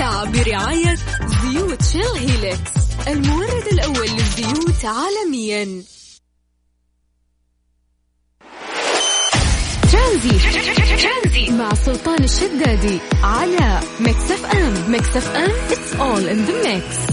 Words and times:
برعاية 0.00 0.94
زيوت 1.42 1.82
Shell 1.82 2.02
Helix 2.16 2.70
المورد 3.08 3.66
الأول 3.72 4.08
للزيوت 4.08 4.84
عالميا. 4.84 5.82
ترانزي 9.92 11.50
مع 11.50 11.74
سلطان 11.74 12.24
الشدادي 12.24 12.98
على 13.22 13.80
Mix 14.00 14.30
FM. 14.30 14.90
Mix 14.90 15.16
FM 15.16 15.50
it's 15.70 15.94
all 16.00 16.28
in 16.28 16.46
the 16.46 16.54
mix. 16.64 17.10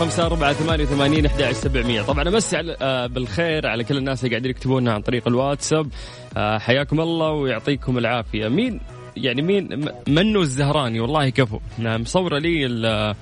خمسة 0.00 0.26
أربعة 0.26 0.52
ثمانية 0.52 0.84
وثمانين 0.84 1.26
أحد 1.26 1.52
سبعمية. 1.52 2.02
طبعا 2.02 2.28
أمسي 2.28 2.74
آه، 2.82 3.06
بالخير 3.06 3.66
على 3.66 3.84
كل 3.84 3.96
الناس 3.96 4.24
اللي 4.24 4.30
قاعدين 4.30 4.50
يكتبون 4.50 4.88
عن 4.88 5.00
طريق 5.00 5.28
الواتساب. 5.28 5.88
آه، 6.36 6.58
حياكم 6.58 7.00
الله 7.00 7.30
ويعطيكم 7.30 7.98
العافية. 7.98 8.48
مين 8.48 8.80
يعني 9.16 9.42
مين 9.42 9.88
منال 10.08 10.42
الزهراني؟ 10.42 11.00
والله 11.00 11.28
كفو. 11.28 11.58
نعم 11.78 12.00
مصورة 12.00 12.38
لي 12.38 13.14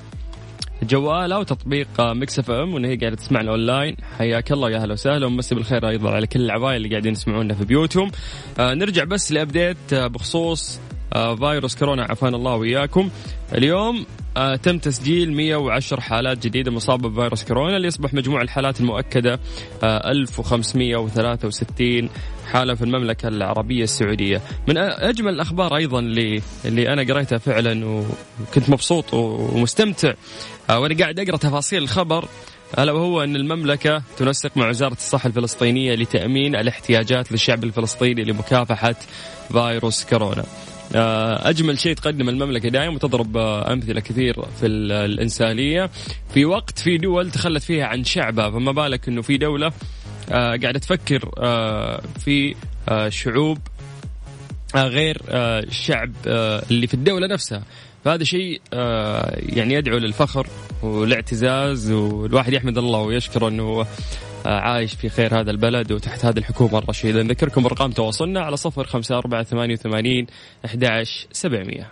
جوالها 0.82 1.38
وتطبيق 1.38 2.00
Mix 2.00 2.38
FM 2.38 2.74
وإن 2.74 2.84
هي 2.84 2.96
قاعدة 2.96 3.16
تسمعنا 3.16 3.50
أونلاين. 3.50 3.96
حياك 4.18 4.52
الله 4.52 4.70
يا 4.70 4.76
أهلا 4.76 4.92
وسهلا. 4.92 5.26
ومسي 5.26 5.54
بالخير 5.54 5.88
أيضا 5.88 6.10
على 6.10 6.26
كل 6.26 6.40
الحبايب 6.40 6.76
اللي 6.76 6.88
قاعدين 6.88 7.12
يسمعونا 7.12 7.54
في 7.54 7.64
بيوتهم. 7.64 8.10
آه 8.58 8.74
نرجع 8.74 9.04
بس 9.04 9.32
ل 9.32 9.41
update 9.41 9.94
بخصوص 9.94 10.80
فيروس 11.14 11.76
كورونا 11.76 12.04
عافانا 12.04 12.36
الله 12.36 12.54
وياكم 12.54 13.10
اليوم 13.54 14.06
آه 14.36 14.56
تم 14.56 14.78
تسجيل 14.78 15.32
110 15.32 16.00
حالات 16.00 16.46
جديدة 16.46 16.70
مصابة 16.70 17.08
بفيروس 17.08 17.44
كورونا 17.44 17.76
اللي 17.76 17.88
يصبح 17.88 18.14
مجموع 18.14 18.42
الحالات 18.42 18.80
المؤكدة 18.80 19.40
آه 19.82 20.10
1563 20.10 22.08
حالة 22.52 22.74
في 22.74 22.82
المملكة 22.84 23.28
العربية 23.28 23.82
السعودية. 23.84 24.40
من 24.68 24.78
أجمل 24.78 25.34
الأخبار 25.34 25.76
أيضا 25.76 25.98
اللي, 25.98 26.42
اللي 26.64 26.92
أنا 26.92 27.02
قريتها 27.14 27.38
فعلا 27.38 27.86
وكنت 27.86 28.70
مبسوط 28.70 29.14
ومستمتع. 29.14 30.12
آه 30.70 30.78
وأنا 30.80 30.98
قاعد 30.98 31.20
أقرأ 31.20 31.36
تفاصيل 31.36 31.82
الخبر. 31.82 32.28
ألا 32.78 32.92
وهو 32.92 33.22
أن 33.24 33.36
المملكة 33.36 34.02
تنسق 34.16 34.56
مع 34.56 34.68
وزارة 34.68 34.92
الصحة 34.92 35.26
الفلسطينية 35.26 35.94
لتأمين 35.94 36.56
الاحتياجات 36.56 37.32
للشعب 37.32 37.64
الفلسطيني 37.64 38.24
لمكافحة 38.24 38.94
فيروس 39.52 40.04
كورونا. 40.04 40.42
آه، 40.42 40.67
أجمل 40.94 41.78
شيء 41.78 41.94
تقدم 41.94 42.28
المملكة 42.28 42.68
دائما 42.68 42.94
وتضرب 42.94 43.36
آه، 43.36 43.72
أمثلة 43.72 44.00
كثير 44.00 44.42
في 44.60 44.66
الإنسانية. 44.66 45.90
في 46.34 46.44
وقت 46.44 46.78
في 46.78 46.98
دول 46.98 47.30
تخلت 47.30 47.62
فيها 47.62 47.86
عن 47.86 48.04
شعبها 48.04 48.50
فما 48.50 48.72
بالك 48.72 49.08
إنه 49.08 49.22
في 49.22 49.36
دولة 49.36 49.72
آه، 50.30 50.56
قاعدة 50.56 50.78
تفكر 50.78 51.30
في 52.18 52.54
شعوب 53.08 53.58
غير 54.76 55.22
الشعب 55.30 56.12
اللي 56.26 56.86
في 56.86 56.94
الدولة 56.94 57.26
نفسها. 57.26 57.62
فهذا 58.04 58.24
شيء 58.24 58.60
يعني 59.48 59.74
يدعو 59.74 59.98
للفخر 59.98 60.46
والاعتزاز 60.82 61.90
والواحد 61.90 62.52
يحمد 62.52 62.78
الله 62.78 62.98
ويشكر 62.98 63.48
إنه 63.48 63.80
آه، 63.80 63.86
عايش 64.48 64.94
في 64.94 65.08
خير 65.08 65.40
هذا 65.40 65.50
البلد 65.50 65.92
وتحت 65.92 66.24
هذه 66.24 66.38
الحكومة 66.38 66.78
الرشيدة. 66.78 67.22
نذكركم 67.22 67.64
أرقام 67.64 67.90
تواصلنا 67.90 68.40
على 68.40 68.56
صفر 68.56 68.86
خمسة 68.86 69.18
أربعة 69.18 69.42
ثمانية 69.42 69.74
وثمانين 69.74 70.26
أحد 70.64 71.04
سبعمية. 71.32 71.90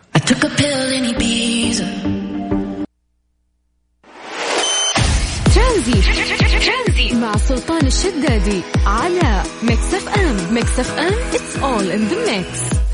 ترانزي 6.66 7.14
مع 7.14 7.36
سلطان 7.36 7.86
الشدادي 7.86 8.60
على 8.86 9.42
Mix 9.62 9.94
FM. 9.94 10.54
Mix 10.54 10.80
FM 10.80 11.12
it's 11.32 11.62
all 11.62 11.90
in 11.90 12.08
the 12.10 12.16
mix. 12.30 12.85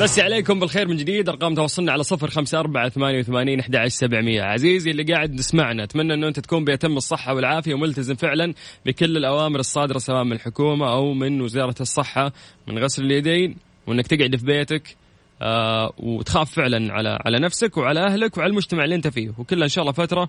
أمسي 0.00 0.18
عليكم 0.18 0.60
بالخير 0.60 0.88
من 0.88 0.96
جديد. 0.96 1.28
أرقام 1.28 1.54
تواصلنا 1.54 1.92
على 1.92 2.02
صفر 2.02 2.30
خمسة 2.30 2.60
أربعة 2.60 2.88
ثمانية 2.88 3.18
وثمانين 3.18 3.60
أحد 3.60 3.86
سبعمية. 3.86 4.42
عزيزي 4.42 4.90
اللي 4.90 5.02
قاعد 5.02 5.36
تسمعنا 5.36 5.84
أتمنى 5.84 6.14
أنه 6.14 6.28
أنت 6.28 6.40
تكون 6.40 6.64
بأتم 6.64 6.96
الصحة 6.96 7.34
والعافية 7.34 7.74
وملتزم 7.74 8.14
فعلا 8.14 8.54
بكل 8.86 9.16
الأوامر 9.16 9.60
الصادرة 9.60 9.98
سواء 9.98 10.24
من 10.24 10.32
الحكومة 10.32 10.92
أو 10.92 11.12
من 11.12 11.40
وزارة 11.40 11.74
الصحة 11.80 12.32
من 12.68 12.78
غسل 12.78 13.04
اليدين 13.04 13.56
وأنك 13.86 14.06
تقعد 14.06 14.36
في 14.36 14.46
بيتك 14.46 14.96
آه 15.42 15.92
وتخاف 15.98 16.50
فعلا 16.52 16.92
على 16.92 17.18
على 17.24 17.38
نفسك 17.38 17.76
وعلى 17.76 18.00
أهلك 18.00 18.36
وعلى 18.36 18.50
المجتمع 18.50 18.84
اللي 18.84 18.94
أنت 18.94 19.08
فيه. 19.08 19.30
وكلها 19.38 19.64
إن 19.64 19.68
شاء 19.68 19.82
الله 19.82 19.92
فترة 19.92 20.28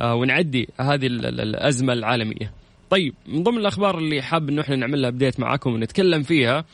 آه 0.00 0.14
ونعدي 0.14 0.68
هذه 0.80 1.06
الأزمة 1.06 1.92
العالمية. 1.92 2.52
طيب 2.90 3.14
من 3.26 3.42
ضمن 3.42 3.58
الأخبار 3.58 3.98
اللي 3.98 4.22
حاب 4.22 4.48
أنه 4.48 4.62
إحنا 4.62 4.76
نعملها 4.76 5.10
بديت 5.10 5.40
معاكم 5.40 5.74
ونتكلم 5.74 6.22
فيها 6.22 6.58
آه، 6.58 6.64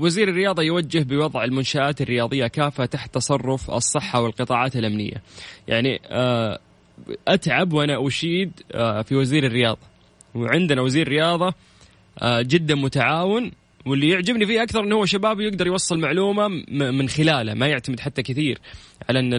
وزير 0.00 0.28
الرياضة 0.28 0.62
يوجه 0.62 1.02
بوضع 1.02 1.44
المنشآت 1.44 2.00
الرياضية 2.00 2.46
كافة 2.46 2.84
تحت 2.84 3.14
تصرف 3.14 3.70
الصحة 3.70 4.20
والقطاعات 4.20 4.76
الأمنية. 4.76 5.22
يعني 5.68 6.00
آه، 6.06 6.58
أتعب 7.28 7.72
وأنا 7.72 8.06
أشيد 8.06 8.52
آه، 8.72 9.02
في 9.02 9.14
وزير 9.14 9.46
الرياضة. 9.46 9.92
وعندنا 10.34 10.82
وزير 10.82 11.08
رياضة 11.08 11.54
جدا 12.24 12.74
متعاون 12.74 13.52
واللي 13.86 14.08
يعجبني 14.08 14.46
فيه 14.46 14.62
أكثر 14.62 14.80
إنه 14.80 14.96
هو 14.96 15.04
شباب 15.04 15.40
يقدر 15.40 15.66
يوصل 15.66 15.98
معلومة 15.98 16.48
من 16.68 17.08
خلاله 17.08 17.54
ما 17.54 17.66
يعتمد 17.66 18.00
حتى 18.00 18.22
كثير 18.22 18.58
على 19.08 19.18
إن 19.18 19.34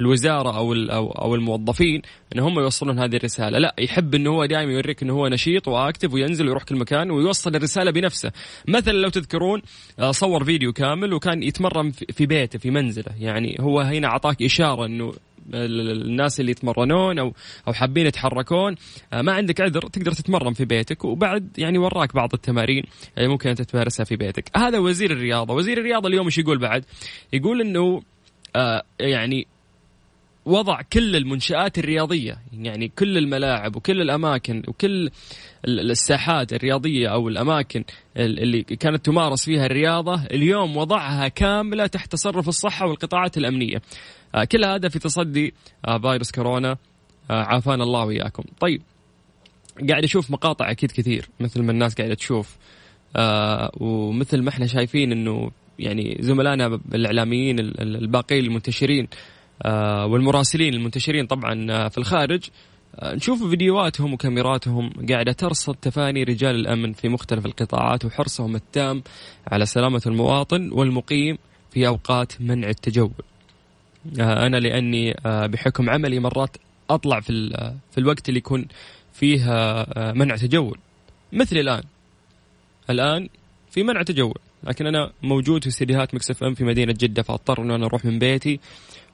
الوزارة 0.00 0.56
أو 0.56 0.72
أو 1.10 1.34
الموظفين 1.34 2.02
إن 2.34 2.40
هم 2.40 2.58
يوصلون 2.58 2.98
هذه 2.98 3.16
الرسالة. 3.16 3.58
لا 3.58 3.74
يحب 3.78 4.14
انه 4.14 4.30
هو 4.30 4.46
دائما 4.46 4.72
يوريك 4.72 5.02
انه 5.02 5.12
هو 5.12 5.28
نشيط 5.28 5.68
وأكتف 5.68 6.14
وينزل 6.14 6.46
ويروح 6.46 6.62
كل 6.62 6.76
مكان 6.76 7.10
ويوصل 7.10 7.56
الرسالة 7.56 7.90
بنفسه. 7.90 8.32
مثلا 8.68 8.92
لو 8.92 9.08
تذكرون 9.08 9.62
آه، 9.98 10.10
صور 10.10 10.44
فيديو 10.44 10.72
كامل 10.72 11.12
وكان 11.12 11.42
يتمرن 11.42 11.90
في 11.90 12.26
بيته 12.26 12.58
في 12.58 12.70
منزله. 12.70 13.14
يعني 13.20 13.56
هو 13.60 13.80
هنا 13.80 14.08
أعطاك 14.08 14.42
إشارة 14.42 14.86
إنه 14.86 15.12
الناس 15.54 16.40
اللي 16.40 16.50
يتمرنون 16.50 17.18
أو 17.18 17.32
أو 17.68 17.72
حابين 17.72 18.06
يتحركون 18.06 18.74
آه، 19.12 19.22
ما 19.22 19.32
عندك 19.32 19.60
عذر 19.60 19.80
تقدر 19.80 20.12
تتمرن 20.12 20.52
في 20.52 20.64
بيتك 20.64 21.04
وبعد 21.04 21.58
يعني 21.58 21.78
وراك 21.78 22.14
بعض 22.14 22.34
التمارين 22.34 22.84
اللي 23.18 23.28
ممكن 23.28 23.48
أنت 23.48 23.62
تمارسها 23.62 24.04
في 24.04 24.16
بيتك. 24.16 24.44
هذا 24.56 24.78
وزير 24.78 25.10
الرياضة. 25.10 25.54
وزير 25.54 25.78
الرياضة 25.78 26.08
اليوم 26.08 26.24
إيش 26.24 26.38
يقول 26.38 26.58
بعد؟ 26.58 26.84
يقول 27.32 27.60
إنه 27.60 28.02
آه 28.56 28.82
يعني 29.00 29.46
وضع 30.44 30.80
كل 30.92 31.16
المنشآت 31.16 31.78
الرياضية 31.78 32.38
يعني 32.52 32.88
كل 32.88 33.18
الملاعب 33.18 33.76
وكل 33.76 34.00
الأماكن 34.00 34.62
وكل 34.68 35.10
الساحات 35.64 36.52
الرياضية 36.52 37.08
أو 37.08 37.28
الأماكن 37.28 37.84
اللي 38.16 38.62
كانت 38.62 39.06
تمارس 39.06 39.44
فيها 39.44 39.66
الرياضة 39.66 40.24
اليوم 40.24 40.76
وضعها 40.76 41.28
كاملة 41.28 41.86
تحت 41.86 42.12
تصرف 42.12 42.48
الصحة 42.48 42.86
والقطاعات 42.86 43.38
الأمنية. 43.38 43.82
آه، 44.34 44.44
كل 44.44 44.64
هذا 44.64 44.88
في 44.88 44.98
تصدي 44.98 45.54
آه، 45.88 45.98
فيروس 45.98 46.30
كورونا. 46.30 46.76
آه، 47.30 47.42
عافانا 47.42 47.84
الله 47.84 48.04
وإياكم. 48.04 48.42
طيب 48.60 48.82
قاعد 49.88 50.04
أشوف 50.04 50.30
مقاطع 50.30 50.70
أكيد 50.70 50.90
كثير 50.90 51.28
مثل 51.40 51.62
ما 51.62 51.72
الناس 51.72 51.94
قاعدة 51.94 52.14
تشوف. 52.14 52.56
ومثل 53.80 54.42
ما 54.42 54.48
إحنا 54.48 54.66
شايفين 54.66 55.12
إنه 55.12 55.50
يعني 55.78 56.16
زملائنا 56.20 56.80
الإعلاميين 56.94 57.58
الباقيين 57.80 58.44
المنتشرين 58.44 59.08
والمراسلين 60.04 60.74
المنتشرين 60.74 61.26
طبعا 61.26 61.66
آه، 61.70 61.88
في 61.88 61.98
الخارج. 61.98 62.40
آه، 62.96 63.14
نشوف 63.14 63.42
فيديوهاتهم 63.44 64.12
وكاميراتهم 64.12 64.92
قاعدة 65.08 65.32
ترصد 65.32 65.74
تفاني 65.74 66.22
رجال 66.22 66.54
الأمن 66.54 66.92
في 66.92 67.08
مختلف 67.08 67.46
القطاعات 67.46 68.04
وحرصهم 68.04 68.56
التام 68.56 69.02
على 69.46 69.66
سلامة 69.66 70.02
المواطن 70.06 70.70
والمقيم 70.72 71.38
في 71.70 71.86
أوقات 71.86 72.32
منع 72.40 72.68
التجول. 72.68 73.12
أنا 74.20 74.56
لأني 74.56 75.14
بحكم 75.24 75.90
عملي 75.90 76.18
مرات 76.18 76.56
أطلع 76.90 77.20
في, 77.20 77.32
في 77.90 77.98
الوقت 77.98 78.28
اللي 78.28 78.38
يكون 78.38 78.66
فيها 79.12 79.86
آه، 79.98 80.12
منع 80.12 80.36
تجول. 80.36 80.78
مثل 81.32 81.56
الآن. 81.56 81.82
الآن 82.90 83.28
في 83.70 83.82
منع 83.82 84.02
تجول 84.02 84.38
لكن 84.64 84.86
أنا 84.86 85.12
موجود 85.22 85.62
في 85.62 85.68
استديوهات 85.68 86.14
مكسف 86.14 86.44
أم 86.44 86.54
في 86.54 86.64
مدينة 86.64 86.94
جدة 86.98 87.22
فأضطر 87.22 87.62
أنه 87.62 87.74
أنا 87.74 87.86
أروح 87.86 88.04
من 88.04 88.18
بيتي. 88.18 88.60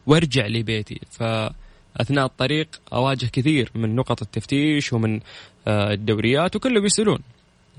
وارجع 0.09 0.47
لبيتي 0.47 1.01
فأثناء 1.11 2.25
الطريق 2.25 2.69
أواجه 2.93 3.27
كثير 3.27 3.71
من 3.75 3.97
نقط 3.97 4.23
التفتيش 4.23 4.93
ومن 4.93 5.21
آه، 5.69 5.93
الدوريات 5.93 6.57
وكله 6.57 6.81
بيسألون 6.81 7.19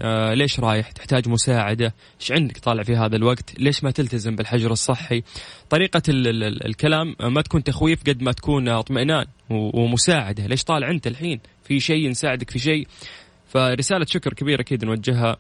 آه 0.02 0.34
ليش 0.34 0.60
رايح؟ 0.60 0.92
تحتاج 0.92 1.30
مساعدة. 1.30 1.94
إيش 2.22 2.32
عندك 2.32 2.58
طالع 2.58 2.84
في 2.84 2.96
هذا 2.96 3.16
الوقت؟ 3.16 3.60
ليش 3.60 3.84
ما 3.84 3.92
تلتزم 3.92 4.36
بالحجر 4.36 4.72
الصحي؟ 4.72 5.24
طريقة 5.70 6.02
ال 6.10 6.28
ال 6.28 6.66
الكلام 6.66 7.16
ما 7.22 7.42
تكون 7.42 7.64
تخويف 7.64 8.04
قد 8.04 8.22
ما 8.22 8.32
تكون 8.32 8.70
اطمئنان 8.70 9.26
ومساعدة. 9.50 10.48
ليش 10.48 10.64
طالع 10.64 10.92
أنت 10.92 11.08
الحين؟ 11.08 11.40
في 11.64 11.80
شيء 11.80 12.10
نساعدك 12.10 12.50
في 12.50 12.60
شيء؟ 12.60 12.88
فرسالة 13.48 14.06
شكر 14.06 14.34
كبيرة 14.34 14.62
أكيد 14.62 14.86
نوجهها 14.86 15.38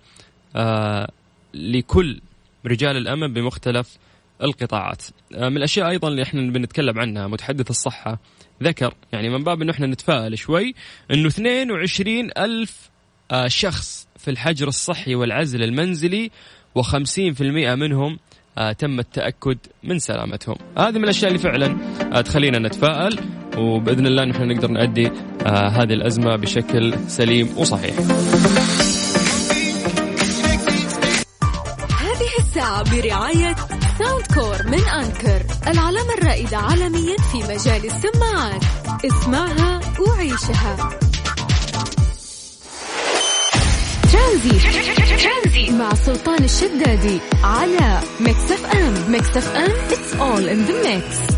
آه 0.55 1.11
لكل 1.53 2.21
رجال 2.65 2.97
الأمن 2.97 3.33
بمختلف 3.33 3.97
القطاعات. 4.43 5.03
آه 5.35 5.49
من 5.49 5.57
الأشياء 5.57 5.89
أيضا 5.89 6.07
اللي 6.07 6.23
إحنا 6.23 6.41
بنتكلم 6.51 6.99
عنها 6.99 7.27
متحدث 7.27 7.69
الصحة 7.69 8.19
ذكر 8.63 8.93
يعني 9.13 9.29
من 9.29 9.43
باب 9.43 9.61
أنه 9.61 9.71
إحنا 9.71 9.87
نتفائل 9.87 10.37
شوي 10.37 10.73
أنه 11.11 11.27
22 11.27 12.29
ألف 12.37 12.89
آه 13.31 13.47
شخص 13.47 14.07
في 14.17 14.31
الحجر 14.31 14.67
الصحي 14.67 15.15
والعزل 15.15 15.63
المنزلي 15.63 16.31
و50% 16.79 17.41
منهم 17.41 18.19
آه 18.57 18.71
تم 18.71 18.99
التأكد 18.99 19.57
من 19.83 19.99
سلامتهم. 19.99 20.55
هذه 20.77 20.97
من 20.97 21.03
الأشياء 21.03 21.31
اللي 21.31 21.39
فعلا 21.39 21.77
تخلينا 22.21 22.59
نتفائل 22.59 23.19
وبإذن 23.57 24.07
الله 24.07 24.25
نحن 24.25 24.47
نقدر 24.47 24.71
نؤدي 24.71 25.11
هذه 25.45 25.93
الأزمة 25.93 26.35
بشكل 26.35 26.93
سليم 27.07 27.57
وصحيح. 27.57 27.95
هذه 31.99 32.43
Soundcore 32.53 33.88
من 34.79 34.87
Anker 34.87 35.41
العلامة 35.67 36.13
الرائدة 36.17 36.57
عالميا 36.57 37.17
في 37.17 37.37
مجال 37.37 37.85
السماعات. 37.85 38.63
اسمعها 39.05 39.79
وعيشها. 39.99 40.89
ترانزي 44.11 45.71
مع 45.71 45.93
سلطان 45.93 46.43
الشدادي 46.43 47.19
على 47.43 47.99
Mix 48.19 48.51
FM. 48.51 49.11
Mix 49.11 49.37
FM 49.37 49.71
it's 49.89 50.13
all 50.13 50.45
in 50.49 50.69
the 50.69 50.75
mix. 50.87 51.33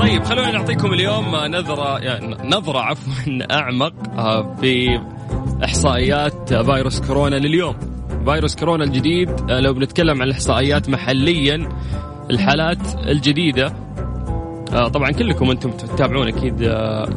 طيب 0.00 0.24
خلونا 0.24 0.50
نعطيكم 0.50 0.92
اليوم 0.92 1.36
نظرة 1.36 1.98
يعني 1.98 2.48
نظرة 2.48 2.78
عفوا 2.78 3.12
أعمق 3.50 3.92
آه، 4.16 4.56
في 4.60 5.00
إحصائيات 5.64 6.54
فيروس 6.54 7.00
كورونا 7.00 7.36
لليوم. 7.36 7.93
فيروس 8.24 8.56
كورونا 8.56 8.84
الجديد 8.84 9.30
آه، 9.50 9.60
لو 9.60 9.72
بنتكلم 9.72 10.22
عن 10.22 10.28
الإحصائيات 10.28 10.88
محليا 10.88 11.68
الحالات 12.30 13.06
الجديدة 13.06 13.74
آه، 14.72 14.88
طبعا 14.88 15.10
كلكم 15.10 15.50
أنتم 15.50 15.70
تتابعون 15.70 16.28
أكيد 16.28 16.60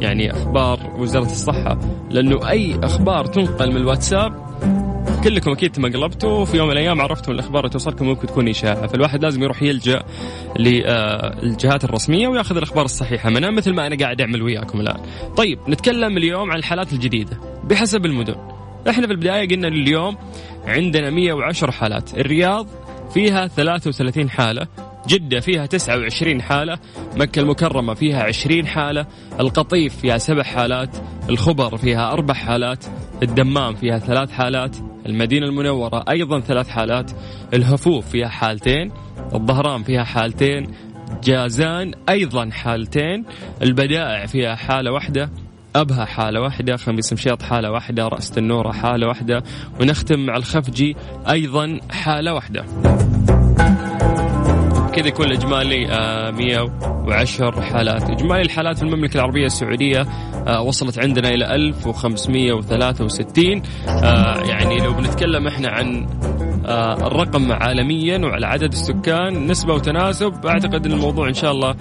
يعني 0.00 0.32
أخبار 0.32 0.94
وزارة 0.98 1.30
الصحة 1.30 1.78
لأنه 2.10 2.50
أي 2.50 2.78
أخبار 2.82 3.26
تنقل 3.26 3.70
من 3.70 3.76
الواتساب 3.76 4.48
كلكم 5.24 5.50
أكيد 5.50 5.72
تمقلبتوا 5.72 6.44
في 6.44 6.56
يوم 6.56 6.66
من 6.66 6.72
الأيام 6.72 7.00
عرفتوا 7.00 7.34
الأخبار 7.34 7.60
اللي 7.60 7.70
توصلكم 7.70 8.06
ممكن 8.06 8.26
تكون 8.26 8.48
إشاعة 8.48 8.86
فالواحد 8.86 9.22
لازم 9.22 9.42
يروح 9.42 9.62
يلجأ 9.62 10.02
للجهات 10.58 11.84
الرسمية 11.84 12.28
ويأخذ 12.28 12.56
الأخبار 12.56 12.84
الصحيحة 12.84 13.30
منها 13.30 13.50
مثل 13.50 13.74
ما 13.74 13.86
أنا 13.86 13.96
قاعد 13.96 14.20
أعمل 14.20 14.42
وياكم 14.42 14.80
الآن. 14.80 15.00
طيب 15.36 15.58
نتكلم 15.68 16.16
اليوم 16.16 16.50
عن 16.50 16.58
الحالات 16.58 16.92
الجديدة 16.92 17.38
بحسب 17.64 18.06
المدن. 18.06 18.57
إحنا 18.88 19.06
في 19.06 19.12
البداية 19.12 19.48
قلنا 19.48 19.68
اليوم 19.68 20.16
عندنا 20.66 21.10
110 21.10 21.70
حالات، 21.70 22.14
الرياض 22.14 22.66
فيها 23.14 23.46
33 23.46 24.30
حالة، 24.30 24.66
جدة 25.08 25.40
فيها 25.40 25.66
29 25.66 26.42
حالة 26.42 26.78
مكة 27.16 27.40
المكرمة 27.40 27.94
فيها 27.94 28.22
20 28.22 28.66
حالة 28.66 29.06
القطيف 29.40 29.96
فيها 29.96 30.18
سبع 30.18 30.42
حالات 30.42 30.96
الخبر 31.28 31.76
فيها 31.76 32.12
أربع 32.12 32.34
حالات 32.34 32.84
الدمام 33.22 33.74
فيها 33.74 33.98
ثلاث 33.98 34.30
حالات 34.30 34.76
المدينة 35.06 35.46
المنورة 35.46 36.04
أيضا 36.10 36.40
ثلاث 36.40 36.68
حالات 36.68 37.10
الهفوف 37.54 38.08
فيها 38.08 38.28
حالتين 38.28 38.92
الظهران 39.34 39.82
فيها 39.82 40.04
حالتين 40.04 40.66
جازان 41.24 41.92
أيضا 42.08 42.50
حالتين 42.50 43.24
البدائع 43.62 44.26
فيها 44.26 44.54
حالة 44.54 44.92
واحدة 44.92 45.30
أبها 45.76 46.04
حالة 46.04 46.40
واحدة 46.40 46.76
خميس 46.76 47.12
مشيط 47.12 47.42
حالة 47.42 47.70
واحدة 47.70 48.08
رأس 48.08 48.30
تنورة 48.30 48.72
حالة 48.72 49.06
واحدة 49.06 49.42
ونختم 49.80 50.26
مع 50.26 50.36
الخفجي 50.36 50.96
أيضا 51.30 51.80
حالة 51.90 52.34
واحدة. 52.34 52.64
كذا 54.92 55.06
يكون 55.08 55.26
الإجمالي 55.26 55.86
110 56.32 57.60
حالات. 57.60 58.10
إجمالي 58.10 58.42
الحالات 58.42 58.76
في 58.76 58.82
المملكة 58.82 59.16
العربية 59.16 59.46
السعودية 59.46 60.06
آه، 60.46 60.62
وصلت 60.62 60.98
عندنا 60.98 61.28
إلى 61.28 61.54
1563 61.54 63.62
آه، 63.88 64.40
يعني 64.40 64.78
لو 64.78 64.92
بنتكلم 64.92 65.46
إحنا 65.46 65.68
عن 65.68 66.06
آه، 66.06 66.37
الرقم 66.68 67.52
عالميا 67.52 68.18
وعلى 68.18 68.46
عدد 68.46 68.72
السكان 68.72 69.46
نسبة 69.46 69.74
وتناسب. 69.74 70.46
أعتقد 70.46 70.86
أن 70.86 70.92
الموضوع 70.92 71.28
إن 71.28 71.34
شاء 71.34 71.52
الله 71.52 71.74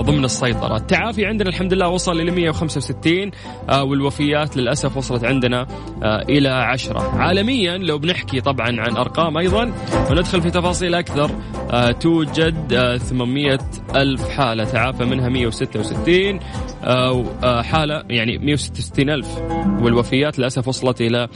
ضمن 0.00 0.24
السيطرة. 0.24 0.76
التعافي 0.76 1.26
عندنا 1.26 1.48
الحمد 1.48 1.74
لله 1.74 1.88
وصل 1.88 2.20
إلى 2.20 2.30
165 2.30 3.30
والوفيات 3.72 4.56
للأسف 4.56 4.96
وصلت 4.96 5.24
عندنا 5.24 5.66
إلى 6.04 6.48
10 6.48 7.00
عالميا 7.00 7.78
لو 7.78 7.98
بنحكي 7.98 8.40
طبعا 8.40 8.80
عن 8.80 8.96
أرقام 8.96 9.38
أيضا 9.38 9.72
وندخل 10.10 10.42
في 10.42 10.50
تفاصيل 10.50 10.94
أكثر 10.94 11.30
توجد 12.00 12.96
800 12.96 13.58
ألف 13.94 14.28
حالة 14.28 14.64
تعافى 14.64 15.04
منها 15.04 15.28
166 15.28 16.40
حالة 17.62 18.02
يعني 18.10 18.38
166 18.38 19.10
ألف 19.10 19.38
والوفيات 19.80 20.38
للأسف 20.38 20.68
وصلت 20.68 21.00
إلى 21.00 21.28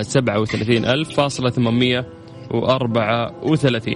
37 0.00 0.84
ألف 0.84 1.08
فاصلة 1.10 1.52
834 2.50 3.94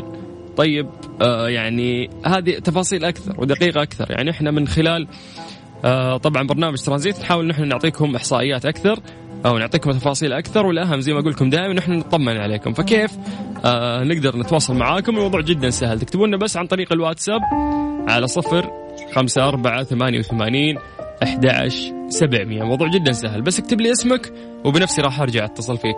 طيب 0.57 0.89
آه 1.23 1.49
يعني 1.49 2.11
هذه 2.27 2.59
تفاصيل 2.59 3.05
أكثر 3.05 3.41
ودقيقة 3.41 3.83
أكثر. 3.83 4.11
يعني 4.11 4.31
إحنا 4.31 4.51
من 4.51 4.69
خلال 4.69 5.09
آه 5.85 6.17
طبعا 6.17 6.47
برنامج 6.47 6.79
ترانزيت 6.79 7.21
نحاول 7.21 7.47
نحن 7.47 7.69
نعطيكم 7.69 8.17
إحصائيات 8.17 8.67
أكثر 8.67 8.99
أو 9.47 9.59
نعطيكم 9.59 9.91
تفاصيل 9.91 10.33
أكثر 10.33 10.67
والأهم 10.67 11.01
زي 11.01 11.13
ما 11.13 11.21
أقول 11.21 11.33
لكم 11.33 11.51
دائما 11.51 11.75
نحن 11.75 11.93
نطمن 11.93 12.37
عليكم. 12.37 12.73
فكيف؟ 12.73 13.11
آه 13.65 14.05
نقدر 14.05 14.37
نتواصل 14.37 14.75
معاكم. 14.75 15.17
الموضوع 15.17 15.41
جدا 15.41 15.71
سهل. 15.71 16.01
تكتبون 16.01 16.29
لنا 16.29 16.37
بس 16.37 16.57
عن 16.57 16.67
طريق 16.67 16.93
الواتساب 16.93 17.41
على 18.09 18.27
صفر 18.27 18.71
خمسة 19.15 19.49
أربعة 19.49 19.85
ثمانية 19.85 20.19
وثمانين 20.19 20.79
11 21.23 21.93
700 22.09 22.63
موضوع 22.63 22.89
جدا 22.89 23.13
سهل. 23.13 23.43
بس 23.43 23.59
اكتب 23.59 23.81
لي 23.81 23.93
اسمك 23.93 24.33
وبنفسي 24.65 25.03
راح 25.03 25.21
أرجع 25.21 25.45
أتصل 25.45 25.79
فيك. 25.79 25.97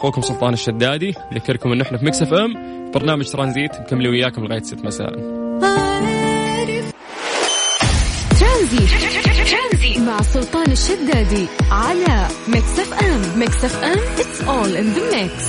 أخوكم 0.00 0.20
سلطان 0.20 0.52
الشدادي 0.52 1.14
اذكركم 1.32 1.72
انه 1.72 1.82
إحنا 1.84 1.98
في 1.98 2.04
Mix 2.04 2.22
FM 2.22 2.54
برنامج 2.94 3.30
ترانزيت 3.30 3.80
مكملين 3.80 4.10
وياكم 4.10 4.44
لغاية 4.44 4.62
6 4.62 4.82
مساء. 4.84 5.10
ترانزيت 8.40 9.98
مع 9.98 10.22
سلطان 10.22 10.72
الشدادي 10.72 11.46
على 11.70 12.26
Mix 12.48 12.78
FM 12.78 13.38
Mix 13.38 13.64
FM 13.64 13.98
it's 14.18 14.40
all 14.42 14.76
in 14.76 14.92
the 14.92 15.16
mix 15.22 15.44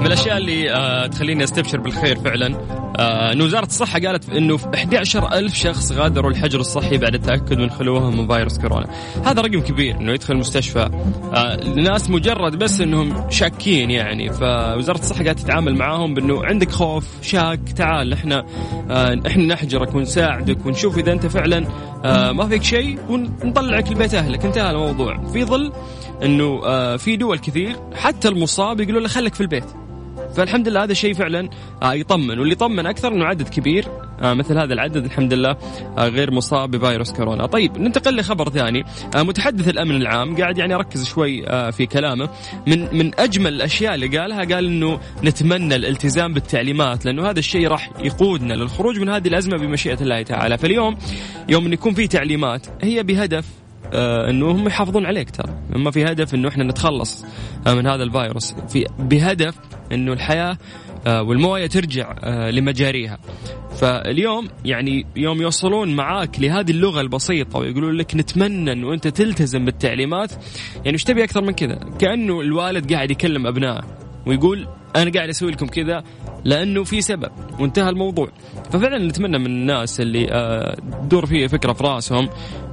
من 0.00 0.06
الأشياء 0.06 0.36
اللي 0.36 0.70
آه 0.72 1.06
تخليني 1.06 1.44
أستبشر 1.44 1.80
بالخير 1.80 2.18
فعلا. 2.18 2.56
آه 2.98 3.32
إن 3.32 3.42
وزارة 3.42 3.64
الصحة 3.66 3.98
قالت 4.00 4.30
إنه 4.30 4.58
11 4.74 5.32
ألف 5.32 5.54
شخص 5.54 5.92
غادروا 5.92 6.30
الحجر 6.30 6.60
الصحي 6.60 6.98
بعد 6.98 7.14
التأكد 7.14 7.58
من 7.58 7.70
خلوهم 7.70 8.18
من 8.18 8.26
فيروس 8.26 8.58
كورونا. 8.58 8.86
هذا 9.24 9.40
رقم 9.42 9.60
كبير 9.60 9.96
إنه 9.96 10.12
يدخل 10.12 10.34
المستشفى 10.34 10.78
آه 11.34 11.54
الناس 11.54 12.10
مجرد 12.10 12.58
بس 12.58 12.80
إنهم 12.80 13.30
شاكين 13.30 13.90
يعني. 13.90 14.32
فوزارة 14.32 14.98
الصحة 14.98 15.24
قاعدة 15.24 15.32
تتعامل 15.42 15.74
معاهم 15.76 16.14
بإنه 16.14 16.44
عندك 16.44 16.70
خوف 16.70 17.06
شاك 17.22 17.60
تعال 17.76 18.12
إحنا 18.12 18.44
آه 18.90 19.20
إحنا 19.26 19.44
نحجرك 19.54 19.94
ونساعدك 19.94 20.66
ونشوف 20.66 20.98
إذا 20.98 21.12
أنت 21.12 21.26
فعلا 21.26 21.66
آه 22.04 22.32
ما 22.32 22.46
فيك 22.46 22.62
شيء 22.62 22.98
ونطلعك 23.08 23.92
لبيت 23.92 24.14
أهلك. 24.14 24.44
انتهى 24.44 24.70
الموضوع. 24.70 25.24
في 25.32 25.44
ظل 25.44 25.72
إنه 26.22 26.60
آه 26.64 26.96
في 26.96 27.16
دول 27.16 27.38
كثير 27.38 27.76
حتى 27.94 28.28
المصاب 28.28 28.80
يقولوا 28.80 29.00
له 29.00 29.08
خليك 29.08 29.34
في 29.34 29.40
البيت. 29.40 29.64
فالحمد 30.36 30.68
لله 30.68 30.82
هذا 30.82 30.94
شيء 30.94 31.14
فعلا 31.14 31.50
آه، 31.82 31.94
يطمن. 31.94 32.38
واللي 32.38 32.52
يطمن 32.52 32.86
أكثر 32.86 33.12
إنه 33.12 33.24
عدد 33.24 33.48
كبير 33.48 33.84
آه، 34.22 34.34
مثل 34.34 34.58
هذا 34.58 34.74
العدد 34.74 35.04
الحمد 35.04 35.34
لله 35.34 35.56
غير 35.98 36.30
مصاب 36.30 36.70
بفيروس 36.70 37.12
كورونا. 37.12 37.46
طيب 37.46 37.78
ننتقل 37.78 38.16
لخبر 38.16 38.50
ثاني. 38.50 38.84
متحدث 39.16 39.68
الأمن 39.68 39.96
العام 39.96 40.36
قاعد 40.36 40.58
يعني 40.58 40.74
اركز 40.74 41.06
شوي 41.06 41.42
في 41.72 41.86
كلامه. 41.86 42.28
من 42.66 42.96
من 42.96 43.20
أجمل 43.20 43.54
الأشياء 43.54 43.94
اللي 43.94 44.18
قالها 44.18 44.38
قال 44.38 44.66
إنه 44.66 45.00
نتمنى 45.24 45.76
الالتزام 45.76 46.34
بالتعليمات 46.34 47.04
لأنه 47.04 47.30
هذا 47.30 47.38
الشيء 47.38 47.68
راح 47.68 47.90
يقودنا 47.98 48.54
للخروج 48.54 48.98
من 48.98 49.08
هذه 49.08 49.28
الأزمة 49.28 49.56
بمشيئة 49.56 50.00
الله 50.00 50.22
تعالى. 50.22 50.58
فاليوم 50.58 50.96
يوم 51.48 51.66
إن 51.66 51.72
يكون 51.72 51.94
في 51.94 52.06
تعليمات 52.06 52.66
هي 52.82 53.02
بهدف 53.02 53.44
إنه 53.94 54.50
هم 54.50 54.66
يحافظون 54.66 55.06
عليك 55.06 55.30
ترى. 55.30 55.54
هم 55.74 55.90
في 55.90 56.04
هدف 56.04 56.34
إنه 56.34 56.48
إحنا 56.48 56.64
نتخلص 56.64 57.24
آه 57.66 57.74
من 57.74 57.86
هذا 57.86 58.02
الفيروس. 58.02 58.54
في 58.68 58.86
بهدف 58.98 59.54
إنه 59.92 60.12
الحياة 60.12 60.58
آه 61.06 61.22
والموية 61.22 61.66
ترجع 61.66 62.16
آه 62.24 62.50
لمجاريها. 62.50 63.18
فاليوم 63.76 64.48
يعني 64.64 65.06
يوم 65.16 65.42
يوصلون 65.42 65.96
معاك 65.96 66.40
لهذه 66.40 66.70
اللغة 66.70 67.00
البسيطة 67.00 67.58
ويقولون 67.58 67.92
لك 67.94 68.16
نتمنى 68.16 68.72
انه 68.72 68.94
انت 68.94 69.08
تلتزم 69.08 69.64
بالتعليمات 69.64 70.32
يعني 70.76 70.92
إيش 70.92 71.04
تبي 71.04 71.24
أكثر 71.24 71.42
من 71.42 71.52
كذا؟ 71.52 71.80
كأنه 71.98 72.40
الوالد 72.40 72.92
قاعد 72.92 73.10
يكلم 73.10 73.46
أبنائه 73.46 73.84
ويقول 74.26 74.68
أنا 74.96 75.10
قاعد 75.10 75.28
أسوي 75.28 75.50
لكم 75.50 75.66
كذا 75.66 76.04
لأنه 76.44 76.84
في 76.84 77.00
سبب 77.00 77.30
وانتهى 77.60 77.88
الموضوع. 77.88 78.28
ففعلا 78.72 78.98
نتمنى 78.98 79.38
من 79.38 79.46
الناس 79.46 80.00
اللي 80.00 80.26
تدور 81.02 81.22
آه، 81.22 81.26
فيه 81.26 81.46
فكرة 81.46 81.72
في 81.72 81.84
رأسهم 81.84 82.28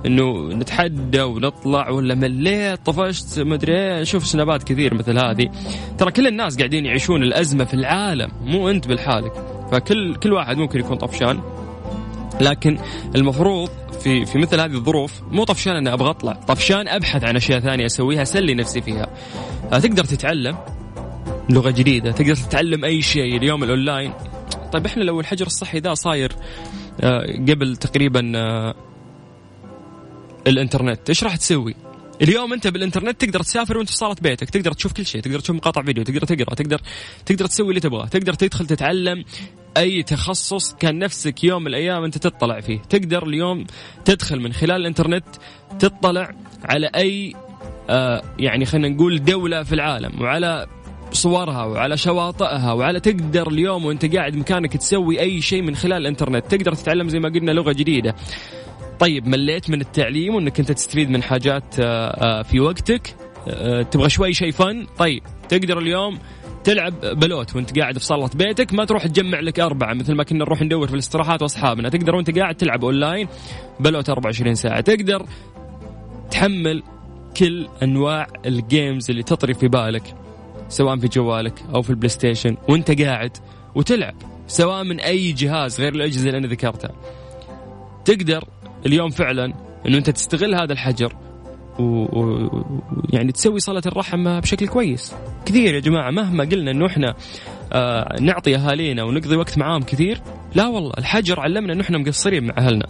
إنه 0.05 0.50
نتحدى 0.53 1.21
ونطلع 1.21 1.89
ولا 1.89 2.15
مليت 2.15 2.86
طفشت 2.86 3.39
ما 3.39 3.55
أدري 3.55 3.74
إيه 3.74 4.01
نشوف 4.01 4.27
سنابات 4.27 4.63
كثير 4.63 4.93
مثل 4.93 5.19
هذه. 5.19 5.50
ترى 5.97 6.12
كل 6.12 6.27
الناس 6.27 6.57
قاعدين 6.57 6.86
يعيشون 6.86 7.24
الأزمة 7.24 7.63
في 7.63 7.74
العالم 7.74 8.31
مو 8.45 8.69
أنت 8.69 8.88
لحالك. 8.88 9.33
فكل 9.71 10.15
كل 10.15 10.33
واحد 10.33 10.57
ممكن 10.57 10.79
يكون 10.79 10.97
طفشان 10.97 11.41
لكن 12.41 12.77
المفروض 13.15 13.69
في 14.03 14.25
في 14.25 14.38
مثل 14.38 14.59
هذه 14.59 14.74
الظروف 14.74 15.21
مو 15.31 15.43
طفشان 15.43 15.75
اني 15.75 15.93
أبغى 15.93 16.09
أطلع 16.09 16.33
طفشان 16.33 16.88
أبحث 16.88 17.24
عن 17.24 17.36
أشياء 17.36 17.59
ثانية 17.59 17.86
أسويها 17.86 18.21
أسلي 18.21 18.53
نفسي 18.53 18.81
فيها. 18.81 19.07
تقدر 19.71 20.03
تتعلم 20.03 20.57
لغة 21.49 21.69
جديدة. 21.69 22.11
تقدر 22.11 22.35
تتعلم 22.35 22.85
أي 22.85 23.01
شيء 23.01 23.37
اليوم 23.37 23.63
الأونلاين. 23.63 24.13
طيب 24.73 24.85
إحنا 24.85 25.03
لو 25.03 25.19
الحجر 25.19 25.45
الصحي 25.45 25.79
ذا 25.79 25.93
صاير 25.93 26.31
آه، 27.01 27.25
قبل 27.49 27.75
تقريبا 27.75 28.31
آه، 28.35 28.75
الإنترنت 30.47 31.09
إيش 31.09 31.23
راح 31.23 31.35
تسوي؟ 31.35 31.75
اليوم 32.21 32.53
أنت 32.53 32.67
بالإنترنت 32.67 33.21
تقدر 33.21 33.39
تسافر 33.39 33.77
وأنت 33.77 33.89
في 33.89 33.95
صالة 33.95 34.15
بيتك. 34.21 34.49
تقدر 34.49 34.71
تشوف 34.71 34.93
كل 34.93 35.05
شيء. 35.05 35.21
تقدر 35.21 35.39
تشوف 35.39 35.55
مقاطع 35.55 35.81
فيديو. 35.81 36.03
تقدر 36.03 36.21
تقرأ. 36.21 36.55
تقدر 36.55 36.81
تقدر 37.25 37.45
تسوي 37.45 37.69
اللي 37.69 37.79
تبغاه. 37.79 38.05
تقدر 38.05 38.33
تدخل 38.33 38.67
تتعلم 38.67 39.23
أي 39.77 40.03
تخصص 40.03 40.73
كان 40.73 40.99
نفسك 40.99 41.43
يوم 41.43 41.61
من 41.61 41.67
الأيام 41.67 42.03
أنت 42.03 42.17
تطلع 42.17 42.59
فيه. 42.59 42.79
تقدر 42.79 43.27
اليوم 43.27 43.65
تدخل 44.05 44.39
من 44.39 44.53
خلال 44.53 44.75
الإنترنت 44.81 45.25
تطلع 45.79 46.31
على 46.63 46.87
أي 46.95 47.35
آه 47.89 48.23
يعني 48.39 48.65
خلينا 48.65 48.89
نقول 48.89 49.23
دولة 49.23 49.63
في 49.63 49.75
العالم 49.75 50.21
وعلى 50.21 50.67
صورها 51.11 51.65
وعلى 51.65 51.97
شواطئها 51.97 52.73
وعلى 52.73 52.99
تقدر 52.99 53.47
اليوم 53.47 53.85
وانت 53.85 54.15
قاعد 54.15 54.35
مكانك 54.35 54.77
تسوي 54.77 55.19
أي 55.19 55.41
شيء 55.41 55.61
من 55.61 55.75
خلال 55.75 55.97
الإنترنت. 55.97 56.45
تقدر 56.55 56.73
تتعلم 56.73 57.09
زي 57.09 57.19
ما 57.19 57.29
قلنا 57.29 57.51
لغة 57.51 57.71
جديدة. 57.71 58.15
طيب 58.99 59.27
مليت 59.27 59.69
من 59.69 59.81
التعليم 59.81 60.35
وإنك 60.35 60.59
أنت 60.59 60.71
تستفيد 60.71 61.09
من 61.09 61.23
حاجات 61.23 61.79
آه، 61.79 62.39
آه، 62.39 62.41
في 62.41 62.59
وقتك. 62.59 63.15
آه، 63.47 63.81
تبغى 63.81 64.09
شوي 64.09 64.33
شيء 64.33 64.51
فن 64.51 64.87
طيب 64.97 65.23
تقدر 65.49 65.79
اليوم 65.79 66.19
تلعب 66.63 66.93
بلوت 67.01 67.55
وانت 67.55 67.79
قاعد 67.79 67.97
في 67.97 68.05
صالة 68.05 68.29
بيتك. 68.35 68.73
ما 68.73 68.85
تروح 68.85 69.07
تجمع 69.07 69.39
لك 69.39 69.59
أربعة 69.59 69.93
مثل 69.93 70.13
ما 70.13 70.23
كنا 70.23 70.39
نروح 70.39 70.61
ندور 70.61 70.87
في 70.87 70.93
الاستراحات 70.93 71.41
وأصحابنا. 71.41 71.89
تقدر 71.89 72.15
وانت 72.15 72.39
قاعد 72.39 72.55
تلعب 72.55 72.85
اونلاين 72.85 73.27
بلوت 73.79 74.09
24 74.09 74.55
ساعة. 74.55 74.81
تقدر 74.81 75.25
تحمل 76.31 76.83
كل 77.37 77.67
أنواع 77.83 78.27
ال 78.45 78.56
games 78.56 79.09
اللي 79.09 79.23
تطري 79.23 79.53
في 79.53 79.67
بالك. 79.67 80.26
سواء 80.69 80.97
في 80.97 81.07
جوالك 81.07 81.63
أو 81.75 81.81
في 81.81 81.89
ال 81.89 82.09
PlayStation 82.09 82.57
وأنت 82.69 83.01
قاعد 83.01 83.38
وتلعب 83.75 84.15
سواء 84.47 84.83
من 84.83 85.00
أي 85.00 85.31
جهاز 85.31 85.81
غير 85.81 85.95
الأجهزة 85.95 86.27
اللي 86.27 86.38
أنا 86.38 86.47
ذكرتها. 86.47 86.91
تقدر 88.05 88.43
اليوم 88.86 89.09
فعلا 89.09 89.53
إنه 89.88 89.97
أنت 89.97 90.09
تستغل 90.09 90.55
هذا 90.55 90.74
الحجر 90.74 91.13
ويعني 91.79 93.29
و... 93.29 93.31
تسوي 93.33 93.59
صلاة 93.59 93.81
الرحم 93.86 94.39
بشكل 94.39 94.67
كويس. 94.67 95.15
كثير 95.45 95.75
يا 95.75 95.79
جماعة 95.79 96.12
مهما 96.12 96.43
قلنا 96.43 96.71
إنه 96.71 96.86
إحنا 96.86 97.15
آه 97.74 98.15
نعطي 98.21 98.55
أهالينا 98.55 99.03
ونقضي 99.03 99.36
وقت 99.36 99.57
معاهم 99.57 99.81
كثير 99.81 100.21
لا 100.55 100.67
والله 100.67 100.91
الحجر 100.97 101.39
علمنا 101.39 101.74
إنه 101.74 101.81
إحنا 101.81 101.97
مقصرين 101.97 102.43
مع 102.43 102.53
أهلنا. 102.57 102.86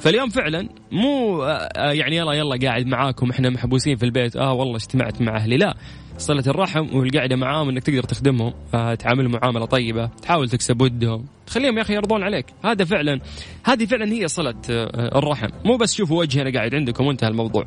فاليوم 0.00 0.28
فعلا 0.28 0.68
مو 0.92 1.42
آه, 1.42 1.48
آه، 1.48 1.92
يعني 1.92 2.16
يلا 2.16 2.32
يلا 2.32 2.58
قاعد 2.62 2.86
معاكم 2.86 3.30
إحنا 3.30 3.50
محبوسين 3.50 3.96
في 3.96 4.02
البيت 4.02 4.36
آه 4.36 4.52
والله 4.52 4.76
اجتمعت 4.76 5.22
مع 5.22 5.36
أهلي. 5.36 5.56
لا 5.56 5.76
صلة 6.18 6.44
الرحم 6.46 6.96
والقعدة 6.96 7.36
معاهم 7.36 7.68
إنك 7.68 7.82
تقدر 7.82 8.02
تخدمهم 8.02 8.52
تعاملهم 8.72 9.32
معاملة 9.32 9.64
طيبة 9.64 10.06
تحاول 10.06 10.48
تكسب 10.48 10.80
ودهم. 10.80 11.26
تخليهم 11.46 11.76
يا 11.76 11.82
أخي 11.82 11.94
يرضون 11.94 12.22
عليك. 12.22 12.46
هذا 12.64 12.84
فعلا 12.84 13.20
هذه 13.64 13.86
فعلا 13.86 14.12
هي 14.12 14.28
صلة 14.28 14.54
آه، 14.70 15.18
الرحم. 15.18 15.48
مو 15.64 15.76
بس 15.76 15.94
شوفوا 15.94 16.18
وجهي 16.18 16.42
أنا 16.42 16.52
قاعد 16.52 16.74
عندكم 16.74 17.06
وانتهى 17.06 17.28
الموضوع. 17.28 17.66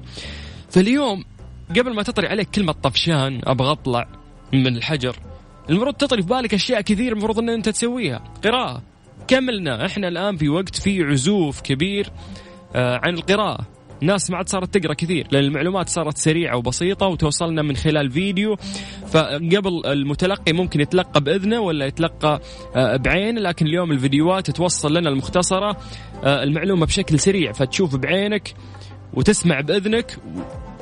فاليوم 0.70 1.24
قبل 1.70 1.96
ما 1.96 2.04
تطري 2.04 2.28
عليك 2.28 2.50
كلمة 2.50 2.72
طفشان 2.72 3.42
أبغى 3.44 3.72
أطلع 3.72 4.08
من 4.54 4.78
الحجر. 4.78 5.16
المفروض 5.70 5.94
تطري 5.94 6.22
في 6.22 6.28
بالك 6.28 6.54
أشياء 6.54 6.82
كثير 6.82 7.12
المفروض 7.12 7.40
إن 7.40 7.50
أنت 7.50 7.70
تسويها. 7.70 8.24
قراءة. 8.44 8.82
كملنا. 9.28 9.86
إحنا 9.86 10.08
الآن 10.08 10.38
في 10.38 10.50
وقت 10.50 10.76
في 10.76 11.04
عزوف 11.04 11.62
كبير 11.62 12.10
آه، 12.76 13.00
عن 13.04 13.14
القراءة. 13.14 13.75
الناس 14.02 14.32
ما 14.32 14.38
عاد 14.38 14.50
صارت 14.50 14.78
تقرأ 14.78 14.94
كثير 14.94 15.28
لأن 15.32 15.44
المعلومات 15.44 15.90
صارت 15.90 16.18
سريعة 16.18 16.58
وبسيطة 16.58 17.08
وتوصلنا 17.08 17.62
من 17.62 17.76
خلال 17.76 18.12
فيديو. 18.12 18.56
فقبل 19.08 19.86
المتلقي 19.86 20.54
ممكن 20.54 20.82
يتلقى 20.82 21.22
بإذنه 21.22 21.60
ولا 21.60 21.86
يتلقى 21.86 22.42
آه، 22.76 22.96
بعين 22.96 23.40
لكن 23.40 23.66
اليوم 23.68 23.92
الفيديوهات 23.92 24.52
توصل 24.52 24.98
لنا 24.98 25.10
المختصرة 25.10 25.78
آه، 26.24 26.44
المعلومة 26.44 26.86
بشكل 26.86 27.20
سريع. 27.20 27.52
فتشوف 27.52 27.96
بعينك 27.96 28.54
وتسمع 29.14 29.60
بإذنك 29.60 30.18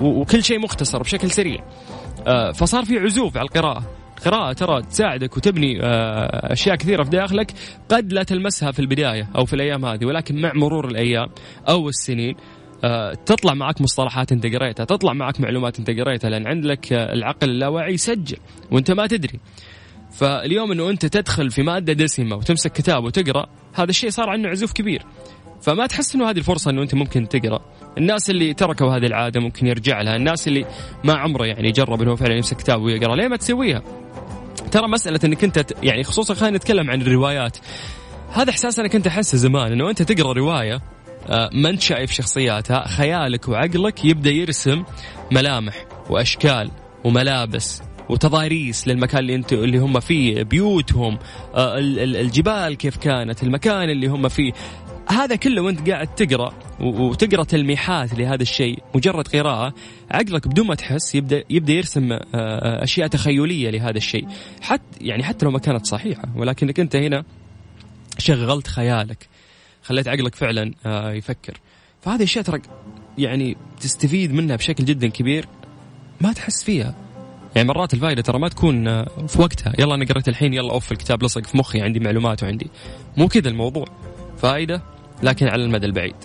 وكل 0.01 0.43
شيء 0.43 0.59
مختصر 0.59 1.01
بشكل 1.01 1.31
سريع. 1.31 1.63
آه، 2.27 2.51
فصار 2.51 2.85
في 2.85 2.97
عزوف 2.97 3.37
على 3.37 3.45
القراءة. 3.45 3.83
القراءة 4.17 4.53
ترى 4.53 4.81
تساعدك 4.81 5.37
وتبني 5.37 5.79
أشياء 6.53 6.75
كثيرة 6.75 7.03
في 7.03 7.09
داخلك. 7.09 7.53
قد 7.89 8.13
لا 8.13 8.23
تلمسها 8.23 8.71
في 8.71 8.79
البداية 8.79 9.29
أو 9.35 9.45
في 9.45 9.53
الأيام 9.53 9.85
هذه 9.85 10.05
ولكن 10.05 10.41
مع 10.41 10.51
مرور 10.55 10.87
الأيام 10.87 11.27
أو 11.69 11.89
السنين 11.89 12.35
تطلع 13.25 13.53
معك 13.53 13.81
مصطلحات 13.81 14.31
انت 14.31 14.45
قريتها 14.45 14.83
تطلع 14.83 15.13
معك 15.13 15.41
معلومات 15.41 15.79
انت 15.79 15.89
قريتها 15.89 16.29
لأن 16.29 16.47
عندك 16.47 16.93
آه، 16.93 17.13
العقل 17.13 17.49
اللاواعي 17.49 17.93
يسجل 17.93 18.37
وأنت 18.71 18.91
ما 18.91 19.07
تدري. 19.07 19.39
فاليوم 20.11 20.71
إنه 20.71 20.89
أنت 20.89 21.05
تدخل 21.05 21.51
في 21.51 21.63
مادة 21.63 21.93
دسمة 21.93 22.35
وتمسك 22.35 22.71
كتاب 22.71 23.03
وتقرأ 23.03 23.45
هذا 23.73 23.89
الشيء 23.89 24.09
صار 24.09 24.29
عنه 24.29 24.49
عزوف 24.49 24.73
كبير. 24.73 25.05
فما 25.61 25.87
تحس 25.87 26.15
إنه 26.15 26.29
هذه 26.29 26.37
الفرصة 26.37 26.71
إنه 26.71 26.81
أنت 26.81 26.95
ممكن 26.95 27.27
تقرأ. 27.27 27.61
الناس 27.97 28.29
اللي 28.29 28.53
تركوا 28.53 28.97
هذه 28.97 29.05
العادة 29.05 29.39
ممكن 29.39 29.67
يرجع 29.67 30.01
لها. 30.01 30.15
الناس 30.15 30.47
اللي 30.47 30.65
ما 31.03 31.13
عمره 31.13 31.45
يعني 31.45 31.71
جرب 31.71 32.01
إنه 32.01 32.15
فعلا 32.15 32.35
يمسك 32.35 32.57
كتاب 32.57 32.81
ويقرأ. 32.81 33.15
ليه 33.15 33.27
ما 33.27 33.35
تسويها؟ 33.35 33.81
ترى 34.71 34.87
مسألة 34.87 35.19
إنك 35.23 35.43
أنت 35.43 35.65
يعني 35.83 36.03
خصوصا 36.03 36.33
خلينا 36.33 36.57
نتكلم 36.57 36.91
عن 36.91 37.01
الروايات. 37.01 37.57
هذا 38.31 38.49
إحساس 38.49 38.79
أنا 38.79 38.87
كنت 38.87 39.07
أحسه 39.07 39.37
زمان 39.37 39.71
إنه 39.71 39.89
أنت 39.89 40.01
تقرأ 40.01 40.33
رواية 40.33 40.73
آه، 40.73 40.92
ما 41.29 41.69
انت 41.69 41.81
شايف 41.81 42.11
شخصياتها؟ 42.11 42.87
خيالك 42.87 43.49
وعقلك 43.49 44.05
يبدأ 44.05 44.31
يرسم 44.31 44.83
ملامح 45.31 45.85
وأشكال 46.09 46.71
وملابس 47.03 47.81
وتضاريس 48.09 48.87
للمكان 48.87 49.19
اللي 49.19 49.35
انت 49.35 49.53
اللي 49.53 49.77
هم 49.77 49.99
فيه 49.99 50.43
بيوتهم 50.43 51.19
آه، 51.55 51.77
الجبال 51.77 52.77
كيف 52.77 52.97
كانت 52.97 53.43
المكان 53.43 53.89
اللي 53.89 54.07
هم 54.07 54.29
فيه. 54.29 54.51
هذا 55.09 55.35
كله 55.35 55.61
وانت 55.61 55.89
قاعد 55.89 56.07
تقرأ 56.15 56.53
وتقرأ 56.79 57.43
تلميحات 57.43 58.13
لهذا 58.13 58.41
الشيء 58.41 58.79
مجرد 58.95 59.27
قراءة 59.27 59.73
عقلك 60.11 60.47
بدون 60.47 60.67
ما 60.67 60.75
تحس 60.75 61.15
يبدا 61.15 61.43
يبدأ 61.49 61.73
يرسم 61.73 62.11
آه، 62.11 62.83
أشياء 62.83 63.07
تخيلية 63.07 63.69
لهذا 63.69 63.97
الشيء. 63.97 64.27
حتى 64.61 64.83
يعني 65.01 65.23
حتى 65.23 65.45
لو 65.45 65.51
ما 65.51 65.59
كانت 65.59 65.85
صحيحة 65.85 66.23
ولكنك 66.35 66.79
انت 66.79 66.95
هنا 66.95 67.23
شغلت 68.17 68.67
خيالك. 68.67 69.32
خليت 69.83 70.07
عقلك 70.07 70.35
فعلا 70.35 70.73
آه، 70.85 71.11
يفكر. 71.11 71.59
فهذه 72.01 72.23
أشياء 72.23 72.43
ترى 72.43 72.61
يعني 73.17 73.57
تستفيد 73.81 74.33
منها 74.33 74.55
بشكل 74.55 74.85
جدا 74.85 75.07
كبير 75.07 75.47
ما 76.21 76.33
تحس 76.33 76.63
فيها. 76.63 76.95
يعني 77.55 77.67
مرات 77.67 77.93
الفائده 77.93 78.21
ترى 78.21 78.39
ما 78.39 78.49
تكون 78.49 78.87
آه، 78.87 79.07
في 79.27 79.41
وقتها. 79.41 79.73
يلا 79.79 79.95
أنا 79.95 80.05
قريت 80.05 80.27
الحين 80.27 80.53
يلا 80.53 80.71
أوف 80.71 80.91
الكتاب 80.91 81.23
لصق 81.23 81.45
في 81.45 81.57
مخي 81.57 81.81
عندي 81.81 81.99
معلومات 81.99 82.43
وعندي. 82.43 82.67
مو 83.17 83.27
كذا 83.27 83.49
الموضوع. 83.49 83.85
فائدة 84.37 84.81
لكن 85.23 85.47
على 85.47 85.63
المدى 85.63 85.85
البعيد. 85.85 86.15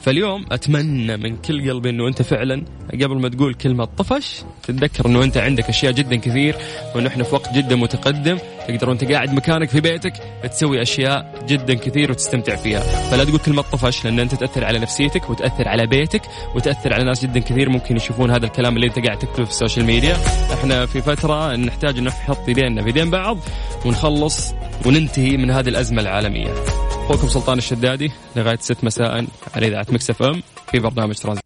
فاليوم 0.00 0.46
أتمنى 0.52 1.16
من 1.16 1.36
كل 1.36 1.70
قلبي 1.70 1.90
إنه 1.90 2.08
أنت 2.08 2.22
فعلا 2.22 2.64
قبل 2.92 3.20
ما 3.20 3.28
تقول 3.28 3.54
كلمة 3.54 3.84
طفش 3.84 4.42
تتذكر 4.62 5.06
إنه 5.06 5.24
أنت 5.24 5.36
عندك 5.36 5.68
أشياء 5.68 5.92
جدا 5.92 6.16
كثير 6.16 6.56
وإنه 6.94 7.08
إحنا 7.08 7.24
في 7.24 7.34
وقت 7.34 7.54
جدا 7.54 7.76
متقدم 7.76 8.38
تقدر 8.68 8.88
وأنت 8.88 9.04
قاعد 9.04 9.32
مكانك 9.32 9.68
في 9.68 9.80
بيتك 9.80 10.12
تسوي 10.50 10.82
أشياء 10.82 11.44
جدا 11.48 11.74
كثير 11.74 12.10
وتستمتع 12.10 12.56
فيها. 12.56 12.80
فلا 12.80 13.24
تقول 13.24 13.38
كلمة 13.38 13.62
طفش 13.62 14.04
لأن 14.04 14.20
أنت 14.20 14.34
تأثر 14.34 14.64
على 14.64 14.78
نفسيتك 14.78 15.30
وتأثر 15.30 15.68
على 15.68 15.86
بيتك 15.86 16.22
وتأثر 16.54 16.94
على 16.94 17.04
ناس 17.04 17.22
جدا 17.22 17.40
كثير 17.40 17.68
ممكن 17.68 17.96
يشوفون 17.96 18.30
هذا 18.30 18.46
الكلام 18.46 18.76
اللي 18.76 18.86
أنت 18.86 18.98
قاعد 19.06 19.18
تكتبه 19.18 19.44
في 19.44 19.50
ال 19.50 19.55
social 19.55 19.86
media. 19.86 20.16
إحنا 20.54 20.86
في 20.86 21.02
فترة 21.02 21.56
نحتاج 21.56 22.00
نحط 22.00 22.48
يدينا 22.48 22.82
في 22.82 22.88
يدين 22.88 23.10
بعض 23.10 23.38
ونخلص 23.84 24.54
وننتهي 24.86 25.36
من 25.36 25.50
هذه 25.50 25.68
الأزمة 25.68 26.00
العالمية. 26.02 26.85
أخوكم 27.06 27.28
سلطان 27.28 27.58
الشدادي 27.58 28.12
لغاية 28.36 28.58
6 28.60 28.76
مساء 28.82 29.26
على 29.54 29.66
إذاعة 29.68 29.86
Mix 29.90 30.22
FM 30.22 30.42
في 30.70 30.78
برنامج 30.78 31.14
ترانزيت 31.14 31.44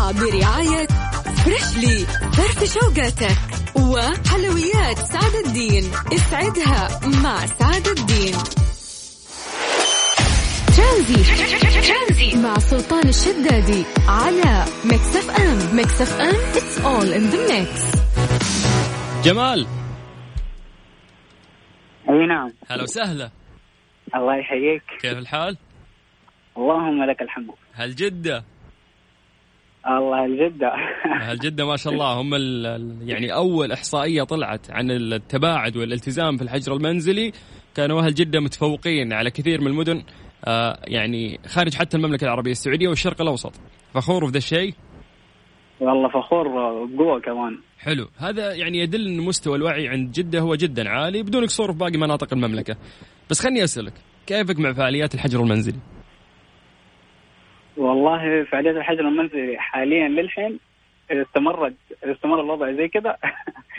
السابعة 0.00 0.12
برعاية 0.12 0.86
Freshly 1.44 1.98
فرف 2.32 2.64
شوقاتك 2.74 3.36
وحلويات 3.76 4.98
سعد 4.98 5.34
الدين. 5.46 5.84
اسعدها 6.12 7.00
مع 7.22 7.46
سعد 7.46 7.86
الدين. 7.86 8.34
ترانزي 10.76 12.36
مع 12.36 12.58
سلطان 12.58 13.08
الشدادي 13.08 13.84
على 14.08 14.64
Mix 14.84 15.16
FM. 15.16 15.76
Mix 15.76 16.00
FM 16.02 16.36
it's 16.54 16.78
all 16.84 17.12
in 17.12 17.32
the 17.34 17.52
mix. 17.52 17.96
جمال. 19.24 19.66
أي 22.10 22.26
نعم. 22.26 22.52
هلا 22.70 22.82
وسهلا. 22.82 23.30
الله 24.14 24.36
يحييك. 24.36 24.82
كيف 25.00 25.18
الحال؟ 25.18 25.56
اللهم 26.56 27.04
لك 27.04 27.22
الحمد. 27.22 27.50
هل 27.72 27.94
جدة؟ 27.94 28.44
الله 29.86 30.24
الجدة. 30.24 30.72
هل 31.30 31.38
جدة 31.38 31.66
ما 31.66 31.76
شاء 31.76 31.92
الله. 31.92 32.20
هم 32.20 32.34
يعني 33.08 33.34
أول 33.34 33.72
إحصائية 33.72 34.22
طلعت 34.22 34.70
عن 34.70 34.90
التباعد 34.90 35.76
والالتزام 35.76 36.36
في 36.36 36.42
الحجر 36.42 36.76
المنزلي. 36.76 37.32
كانوا 37.74 38.00
أهل 38.00 38.14
جدة 38.14 38.40
متفوقين 38.40 39.12
على 39.12 39.30
كثير 39.30 39.60
من 39.60 39.66
المدن 39.66 40.02
آه 40.44 40.78
يعني 40.84 41.40
خارج 41.46 41.74
حتى 41.74 41.96
المملكة 41.96 42.24
العربية 42.24 42.50
السعودية 42.50 42.88
والشرق 42.88 43.20
الأوسط. 43.20 43.52
فخور 43.94 44.26
في 44.26 44.32
ذا 44.32 44.38
الشيء؟ 44.38 44.74
والله 45.80 46.08
فخور 46.08 46.48
بقوة 46.86 47.20
كمان. 47.20 47.58
حلو. 47.78 48.08
هذا 48.18 48.54
يعني 48.54 48.78
يدل 48.78 49.06
إن 49.06 49.20
مستوى 49.20 49.56
الوعي 49.56 49.88
عند 49.88 50.12
جدة 50.12 50.40
هو 50.40 50.54
جدا 50.54 50.88
عالي 50.88 51.22
بدون 51.22 51.44
قصور 51.44 51.72
في 51.72 51.78
باقي 51.78 51.98
مناطق 51.98 52.32
المملكة. 52.32 52.76
بس 53.30 53.40
خلني 53.42 53.64
أسألك 53.64 53.92
كيفك 54.26 54.58
مع 54.58 54.72
فعاليات 54.72 55.14
الحجر 55.14 55.40
المنزلي؟ 55.40 55.78
والله 57.76 58.44
فعاليات 58.44 58.76
الحجر 58.76 59.00
المنزلي 59.00 59.58
حاليا 59.58 60.08
للحين 60.08 60.58
إذا 61.10 61.22
استمرت 61.22 61.74
إذا 62.04 62.12
استمر 62.12 62.40
الوضع 62.40 62.72
زي 62.72 62.88
كذا 62.88 63.16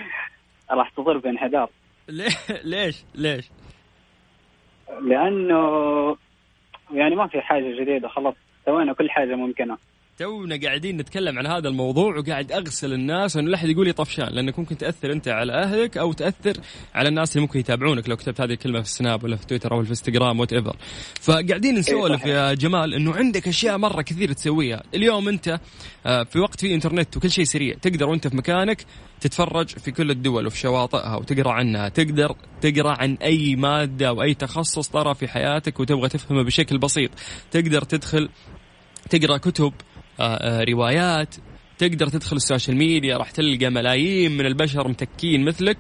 راح 0.72 0.90
تصير 0.90 1.18
بانحدار 1.18 1.70
ليش؟ 2.64 3.04
ليش؟ 3.16 3.50
لأنه 5.02 5.62
يعني 6.94 7.16
ما 7.16 7.28
في 7.28 7.42
حاجة 7.42 7.82
جديدة 7.82 8.08
خلاص 8.08 8.36
سوينا 8.66 8.94
كل 8.94 9.10
حاجة 9.10 9.36
ممكنة. 9.36 9.78
تونا 10.18 10.60
قاعدين 10.64 10.98
نتكلم 10.98 11.40
عن 11.40 11.48
هذا 11.48 11.68
الموضوع 11.68 12.18
وقاعد 12.18 12.52
أغسل 12.52 12.94
الناس 12.94 13.38
انه 13.38 13.50
لا 13.50 13.56
أحد 13.56 13.70
يقول 13.70 13.86
لي 13.86 13.94
طفشان 13.94 14.28
لأنك 14.28 14.60
ممكن 14.60 14.78
تأثر 14.78 15.12
أنت 15.12 15.28
على 15.28 15.54
أهلك 15.54 15.98
أو 15.98 16.14
تأثر 16.14 16.58
على 16.94 17.10
الناس 17.10 17.32
اللي 17.32 17.42
ممكن 17.42 17.60
يتابعونك 17.60 18.10
لو 18.10 18.16
كتبت 18.16 18.42
هذه 18.42 18.52
الكلمة 18.52 18.82
في 18.82 18.86
السناب 18.86 19.24
ولا 19.24 19.36
في 19.36 19.46
تويتر 19.46 19.74
أو 19.74 19.84
في 19.84 19.90
انستغرام 19.90 20.40
whatever 20.40 20.76
فقاعدين 21.22 21.76
نسولف 21.76 22.26
يا 22.26 22.54
جمال 22.54 22.94
إنه 22.94 23.16
عندك 23.16 23.48
أشياء 23.48 23.78
مرة 23.78 24.02
كثير 24.02 24.34
تسويها. 24.34 24.84
اليوم 24.94 25.30
أنت 25.30 25.60
آه، 26.06 26.24
في 26.24 26.40
وقت 26.40 26.62
في 26.62 26.76
إنترنت 26.76 27.18
وكل 27.18 27.32
شيء 27.32 27.46
سريع 27.46 27.76
تقدر 27.82 28.10
وأنت 28.10 28.28
في 28.28 28.38
مكانك 28.38 28.86
تتفرج 29.22 29.68
في 29.68 29.92
كل 29.92 30.12
الدول 30.12 30.48
وفي 30.48 30.58
شواطئها 30.58 31.16
وتقرأ 31.16 31.52
عنها. 31.52 31.90
تقدر 31.90 32.36
تقرأ 32.62 33.02
عن 33.02 33.16
أي 33.16 33.56
مادة 33.56 34.08
أو 34.08 34.22
أي 34.22 34.34
تخصص 34.34 34.88
طرى 34.88 35.16
في 35.16 35.28
حياتك 35.28 35.80
وتبغى 35.80 36.10
تفهمه 36.10 36.44
بشكل 36.44 36.78
بسيط. 36.78 37.12
تقدر 37.52 37.82
تدخل 37.82 38.30
تقرأ 39.10 39.38
كتب 39.38 39.74
روايات. 40.70 41.36
تقدر 41.78 42.08
تدخل 42.08 42.36
ال 42.36 42.42
social 42.42 42.78
media 42.78 43.18
راح 43.18 43.32
تلقى 43.32 43.70
ملايين 43.70 44.32
من 44.38 44.46
البشر 44.46 44.88
متكين 44.88 45.46
مثلك. 45.46 45.78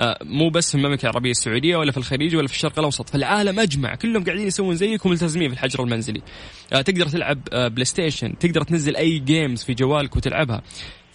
آه، 0.00 0.18
مو 0.22 0.50
بس 0.50 0.70
في 0.70 0.74
المملكة 0.74 1.02
العربية 1.02 1.30
السعودية 1.30 1.76
ولا 1.76 1.92
في 1.92 1.98
الخليج 1.98 2.36
ولا 2.36 2.48
في 2.48 2.54
الشرق 2.54 2.78
الأوسط 2.78 3.08
في 3.08 3.14
العالم 3.14 3.60
أجمع. 3.60 3.94
كلهم 3.94 4.24
قاعدين 4.24 4.46
يسوون 4.46 4.74
زيك 4.76 5.06
وملتزمين 5.06 5.48
في 5.48 5.54
الحجر 5.54 5.84
المنزلي. 5.84 6.22
تقدر 6.70 7.06
تلعب 7.06 7.44
PlayStation 7.52 8.38
تقدر 8.38 8.62
تنزل 8.62 8.96
أي 8.96 9.18
games 9.18 9.64
في 9.64 9.74
جوالك 9.74 10.16
وتلعبها. 10.16 10.62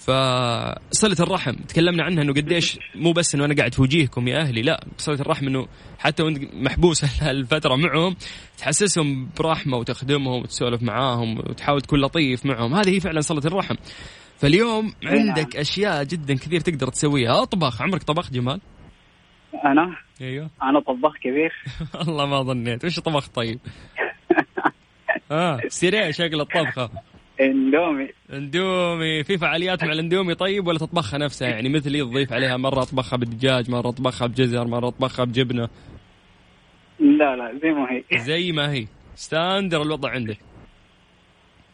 فصلة 0.06 1.16
الرحم 1.20 1.54
تكلمنا 1.54 2.04
عنها 2.04 2.24
إنه 2.24 2.34
قديش 2.34 2.80
مو 2.96 3.12
بس 3.12 3.36
إنه 3.36 3.46
أنا 3.46 3.56
قاعد 3.56 3.74
في 3.74 3.82
وجيهكم 3.82 4.28
يا 4.28 4.38
أهلي 4.38 4.62
لا 4.62 4.86
صلة 4.98 5.22
الرحم 5.22 5.48
إنه 5.48 5.68
حتى 6.00 6.24
وأنت 6.24 6.54
محبوس 6.54 7.04
هالفترة 7.24 7.76
معهم 7.76 8.16
تحسسهم 8.58 9.30
برحمة 9.40 9.78
وتخدمهم 9.78 10.42
وتسولف 10.42 10.84
معاهم 10.84 11.38
وتحاول 11.38 11.82
تكون 11.82 12.02
لطيف 12.02 12.46
معهم 12.46 12.74
هذه 12.74 12.90
هي 12.90 13.00
فعلا 13.00 13.22
صلة 13.22 13.42
الرحم 13.46 13.76
فاليوم 14.38 14.94
عندك 15.06 15.56
أشياء 15.56 16.04
جدا 16.04 16.34
كثير 16.34 16.60
تقدر 16.60 16.88
تسويها 16.88 17.42
اطبخ 17.42 17.82
عمرك 17.82 18.04
طبخت 18.04 18.34
جمال؟ 18.34 18.62
أنا؟ 19.66 19.96
أيوه 20.22 20.50
أنا 20.64 20.80
طباخ 20.80 21.14
كبير 21.18 21.54
والله 22.08 22.26
ما 22.26 22.42
ظنيت 22.42 22.86
وش 22.86 23.00
طبخت 23.00 23.36
طيب؟ 23.36 23.60
آه 25.32 25.60
سيري 25.68 26.14
شكل 26.14 26.42
الطبخة 26.42 26.90
اندومي. 27.42 28.10
اندومي. 28.34 29.24
في 29.24 29.38
فعاليات 29.38 29.84
مع 29.84 29.92
الاندومي 29.92 30.36
طيب 30.36 30.68
ولا 30.68 30.78
تطبخها 30.78 31.18
نفسها؟ 31.18 31.48
يعني 31.50 31.70
مثلي 31.70 32.02
تضيف 32.02 32.34
عليها 32.34 32.58
مرة 32.58 32.82
أطبخها 32.82 33.18
بالدجاج 33.18 33.72
مرة 33.72 33.90
أطبخها 33.90 34.28
بجزر 34.28 34.68
مرة 34.68 34.88
أطبخها 34.88 35.26
بجبنة. 35.26 35.70
لا 37.00 37.36
لا 37.36 37.60
زي 37.64 37.72
ما 37.72 37.92
هي. 37.92 38.04
زي 38.18 38.52
ما 38.52 38.72
هي. 38.72 38.88
standard 39.16 39.82
الوضع 39.82 40.10
عندك. 40.10 40.38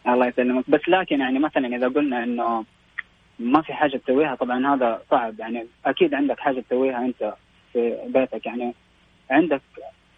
الله 0.08 0.26
يسلمك. 0.26 0.70
بس 0.70 0.80
لكن 0.88 1.20
يعني 1.20 1.38
مثلا 1.38 1.76
إذا 1.76 1.88
قلنا 1.88 2.24
إنه 2.24 2.64
ما 3.38 3.62
في 3.62 3.72
حاجة 3.72 3.96
تسويها 3.96 4.34
طبعا 4.34 4.74
هذا 4.74 5.02
صعب. 5.10 5.40
يعني 5.40 5.66
أكيد 5.86 6.14
عندك 6.14 6.40
حاجة 6.40 6.60
تسويها 6.60 7.04
أنت 7.04 7.34
في 7.72 7.96
بيتك. 8.08 8.46
يعني 8.46 8.74
عندك 9.30 9.62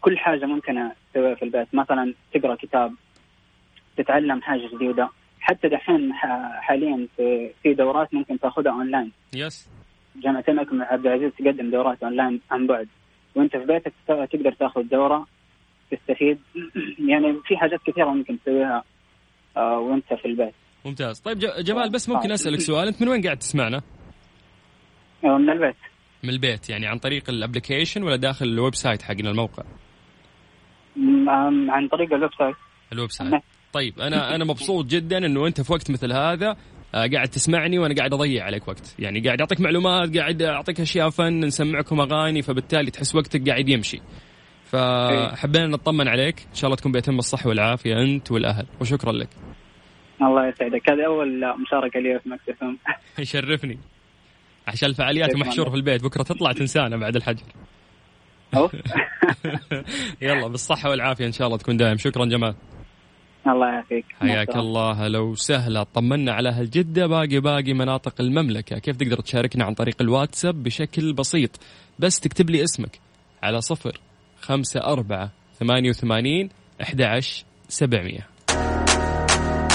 كل 0.01 0.19
حاجة 0.19 0.47
ممكنة 0.47 0.93
تسويها 1.13 1.35
في 1.35 1.45
البيت. 1.45 1.75
مثلا 1.75 2.15
تقرأ 2.35 2.55
كتاب 2.55 2.93
تتعلم 3.97 4.43
حاجة 4.43 4.69
جديدة. 4.75 5.09
حتى 5.45 5.69
دحين 5.69 6.13
حاليا 6.61 7.09
في 7.17 7.51
في 7.63 7.75
دورات 7.75 8.15
ممكن 8.15 8.41
تاخذها 8.41 8.73
online. 8.73 9.13
Yes. 9.35 9.71
جامعة 10.17 10.45
الملك 10.49 10.69
عبد 10.73 11.07
العزيز 11.07 11.33
تقدم 11.39 11.71
دورات 11.71 12.03
أونلاين 12.03 12.41
عن 12.51 12.67
بعد. 12.67 12.89
وأنت 13.35 13.57
في 13.57 13.65
بيتك 13.65 13.93
تقدر 14.07 14.53
تاخذ 14.53 14.83
دورة 14.83 15.27
تستفيد. 15.91 16.39
يعني 17.11 17.41
في 17.45 17.57
حاجات 17.57 17.81
كثيرة 17.87 18.11
ممكن 18.11 18.39
تسويها 18.41 18.85
آه، 19.57 19.79
وأنت 19.79 20.15
في 20.15 20.25
البيت. 20.25 20.55
ممتاز. 20.85 21.21
طيب 21.21 21.39
جمال 21.39 21.91
بس 21.91 22.09
ممكن 22.09 22.31
آه. 22.31 22.35
أسألك 22.35 22.61
سؤال. 22.61 22.89
أنت 22.89 23.03
من 23.03 23.09
وين 23.09 23.23
قاعد 23.23 23.39
تسمعنا؟ 23.39 23.83
آه، 25.25 25.39
من 25.39 25.51
البيت. 25.51 25.77
من 26.23 26.31
البيت 26.31 26.71
يعني 26.71 26.87
عن 26.87 26.99
طريق 26.99 27.31
ال 27.31 27.37
application 27.37 28.03
ولا 28.03 28.17
داخل 28.17 28.47
ال 28.47 28.75
website 28.75 29.03
حقنا 29.03 29.31
الموقع؟ 29.31 29.65
عن 31.69 31.89
طريق 31.89 32.13
الويب 32.13 32.31
سايت. 32.39 32.57
الويب 32.93 33.11
سايت. 33.11 33.43
طيب 33.75 34.01
أنا 34.01 34.35
أنا 34.35 34.45
مبسوط 34.45 34.87
جدا 34.87 35.27
إنه 35.27 35.47
أنت 35.47 35.61
في 35.61 35.73
وقت 35.73 35.91
مثل 35.91 36.13
هذا 36.13 36.57
آه، 36.95 37.07
قاعد 37.07 37.29
تسمعني 37.29 37.79
وأنا 37.79 37.95
قاعد 37.95 38.15
أضيع 38.15 38.45
عليك 38.45 38.69
وقت. 38.69 38.95
يعني 38.99 39.21
قاعد 39.21 39.41
أعطيك 39.41 39.61
معلومات 39.61 40.17
قاعد 40.17 40.43
أعطيك 40.43 40.81
أشياء 40.81 41.11
fun 41.11 41.41
نسمعكم 41.41 42.01
أغاني 42.01 42.43
فبالتالي 42.43 42.91
تحس 42.91 43.15
وقتك 43.15 43.49
قاعد 43.49 43.69
يمشي. 43.69 44.01
فحبينا 44.65 45.67
نطمن 45.67 46.09
عليك. 46.09 46.41
إن 46.51 46.55
شاء 46.55 46.65
الله 46.65 46.77
تكون 46.77 46.93
بيتم 46.93 47.19
الصحة 47.19 47.49
والعافية 47.49 48.03
أنت 48.03 48.33
والأهل. 48.33 48.67
وشكرا 48.81 49.13
لك. 49.13 49.29
الله 50.23 50.49
يسعدك. 50.49 50.91
هذه 50.91 51.07
أول 51.07 51.41
مشاركة 51.63 52.01
لي 52.01 52.21
في 52.23 52.29
مكتب. 52.29 52.77
يشرفني. 53.19 53.79
عشان 54.67 54.89
الفعاليات 54.89 55.37
محشور 55.37 55.71
في 55.71 55.77
البيت. 55.77 56.05
بكرة 56.05 56.23
تطلع 56.23 56.53
تنسانا 56.53 56.97
بعد 56.97 57.17
الحجر. 57.17 57.47
يلا 60.23 60.49
بالصحة 60.49 60.91
والعافية 60.91 61.27
إن 61.27 61.33
شاء 61.33 61.47
الله 61.47 61.59
تكون 61.59 61.77
دايم. 61.77 61.97
شكرا 61.97 62.25
جمال 62.25 62.55
الله 63.47 63.67
يعافيك. 63.67 64.05
حياك 64.21 64.57
الله 64.57 64.93
هلا 64.93 65.19
وسهلا. 65.19 65.83
طمنا 65.83 66.33
على 66.33 66.49
أهل 66.49 66.71
جدة 66.71 67.07
باقي 67.07 67.41
باقي 67.41 67.73
مناطق 67.73 68.21
المملكة. 68.21 68.79
كيف 68.79 68.97
تقدر 68.97 69.21
تشاركنا 69.21 69.65
عن 69.65 69.75
طريق 69.75 69.97
الواتساب 70.01 70.63
بشكل 70.63 71.13
بسيط؟ 71.13 71.51
بس 71.99 72.21
تكتب 72.21 72.51
لي 72.51 72.65
اسمك 72.65 73.01
على 73.43 73.61
صفر 73.61 74.01
خمسة 74.41 74.81
أربعة 74.81 75.31
ثمانية 75.61 75.91
وثمانين 75.91 76.49
أحد 76.83 77.03
عشر 77.03 77.45
سبعمية. 77.69 78.27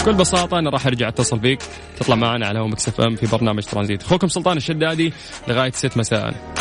بكل 0.02 0.14
بساطة 0.14 0.60
أنا 0.60 0.70
راح 0.70 0.88
أرجع 0.88 1.08
أتصل 1.08 1.40
فيك 1.40 1.60
تطلع 1.98 2.16
معنا 2.16 2.48
على 2.48 2.60
Mix 2.60 2.88
FM 2.88 3.16
في 3.16 3.38
برنامج 3.38 3.64
ترانزيت. 3.64 4.04
أخوكم 4.04 4.28
سلطان 4.28 4.58
الشدادي 4.58 5.14
لغاية 5.48 5.72
ست 5.72 5.98
مساء. 5.98 6.54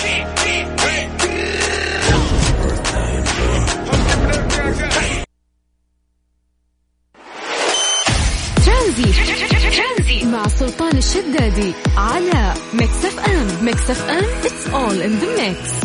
الشدادي 11.08 11.72
على 11.96 12.54
Mix 12.74 13.04
FM 13.04 13.66
Mix 13.66 13.90
FM 13.90 14.24
it's 14.46 14.74
all 14.74 15.02
in 15.02 15.10
the 15.10 15.48
mix 15.48 15.84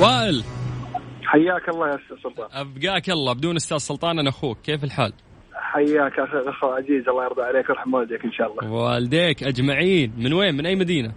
وائل. 0.00 0.44
حياك 1.24 1.68
الله 1.68 1.88
يا 1.88 1.94
أستاذ 1.94 2.16
سلطان. 2.22 2.48
أبقاك 2.52 3.10
الله 3.10 3.32
بدون 3.32 3.56
أستاذ 3.56 3.78
سلطان 3.78 4.18
أنا 4.18 4.28
أخوك. 4.28 4.58
كيف 4.60 4.84
الحال؟ 4.84 5.12
حياك 5.54 6.18
أخو 6.18 6.66
عزيز 6.66 7.08
الله 7.08 7.24
يرضى 7.24 7.42
عليك 7.42 7.68
ويرحم 7.70 7.94
والديك 7.94 8.24
إن 8.24 8.32
شاء 8.32 8.52
الله. 8.52 8.72
والديك 8.72 9.42
أجمعين. 9.42 10.12
من 10.18 10.32
وين؟ 10.32 10.54
من 10.54 10.66
أي 10.66 10.76
مدينة؟ 10.76 11.12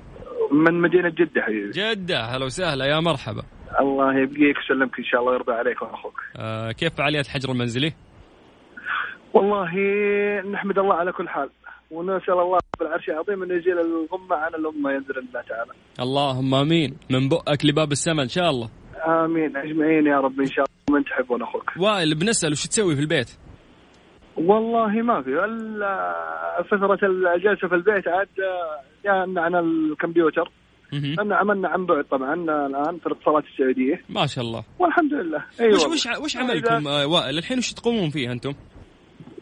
من 0.52 0.82
مدينة 0.82 1.10
جدة 1.10 1.42
حبيبي. 1.42 1.72
جدة. 1.72 2.22
هلا 2.22 2.46
وسهلا. 2.46 2.86
يا 2.86 3.00
مرحبا. 3.00 3.44
الله 3.80 4.20
يبقيك 4.20 4.58
ويسلمك 4.58 5.00
إن 5.00 5.06
شاء 5.06 5.22
الله 5.22 5.32
ويرضى 5.32 5.52
عليك 5.52 5.82
وأخوك. 5.82 6.22
آه 6.38 6.72
كيف 6.72 6.96
فعاليات 6.96 7.26
الحجر 7.26 7.52
المنزلي؟ 7.52 7.94
والله 9.34 9.72
نحمد 10.52 10.80
الله 10.80 10.96
على 10.96 11.12
كل 11.12 11.30
حال. 11.30 11.50
ونسال 11.92 12.34
الله 12.34 12.58
رب 12.58 12.82
العرش 12.82 13.10
العظيم 13.10 13.44
إنه 13.44 13.56
يزيل 13.56 13.80
الغمه 13.80 14.36
عن 14.36 14.56
الأمة 14.56 14.92
ينزل 14.92 15.18
الله 15.18 15.42
تعالى. 15.42 15.72
اللهم 16.00 16.56
آمين. 16.56 16.98
من 17.10 17.30
بؤك 17.30 17.66
لباب 17.66 17.92
السماء 17.92 18.24
إن 18.24 18.30
شاء 18.30 18.50
الله. 18.50 18.70
آمين. 19.06 19.58
أجمعين 19.58 20.08
يا 20.08 20.18
رب 20.20 20.40
إن 20.40 20.46
شاء 20.46 20.66
الله. 20.66 21.00
من 21.00 21.06
تحبون 21.06 21.42
أخوك. 21.42 21.72
وائل 21.80 22.16
بنسأل 22.16 22.52
وش 22.52 22.68
تسوي 22.68 22.96
في 22.96 23.02
البيت؟ 23.02 23.38
والله 24.38 24.88
ما 24.88 25.22
في. 25.22 25.32
فترة 26.70 27.00
الجلسة 27.08 27.68
في 27.68 27.76
البيت 27.76 28.08
عاد 28.08 28.28
يا 29.06 29.42
عن 29.42 29.56
الكمبيوتر. 29.56 30.52
إحنا 30.94 31.36
عملنا 31.36 31.70
عن 31.70 31.86
بعد 31.86 32.04
طبعا 32.04 32.34
الآن 32.34 32.98
في 32.98 33.06
الاتصالات 33.06 33.44
السعودية. 33.44 34.02
ما 34.10 34.26
شاء 34.26 34.44
الله. 34.44 34.64
والحمد 34.80 35.14
لله. 35.14 35.46
أيوه 35.60 35.76
وش 35.76 35.86
وش 35.86 36.08
وش 36.24 36.38
عملكم 36.38 36.88
آه 36.88 37.08
وائل؟ 37.08 37.38
الحين 37.38 37.58
وش 37.58 37.74
تقومون 37.74 38.10
فيه 38.10 38.32
أنتم؟ 38.32 38.54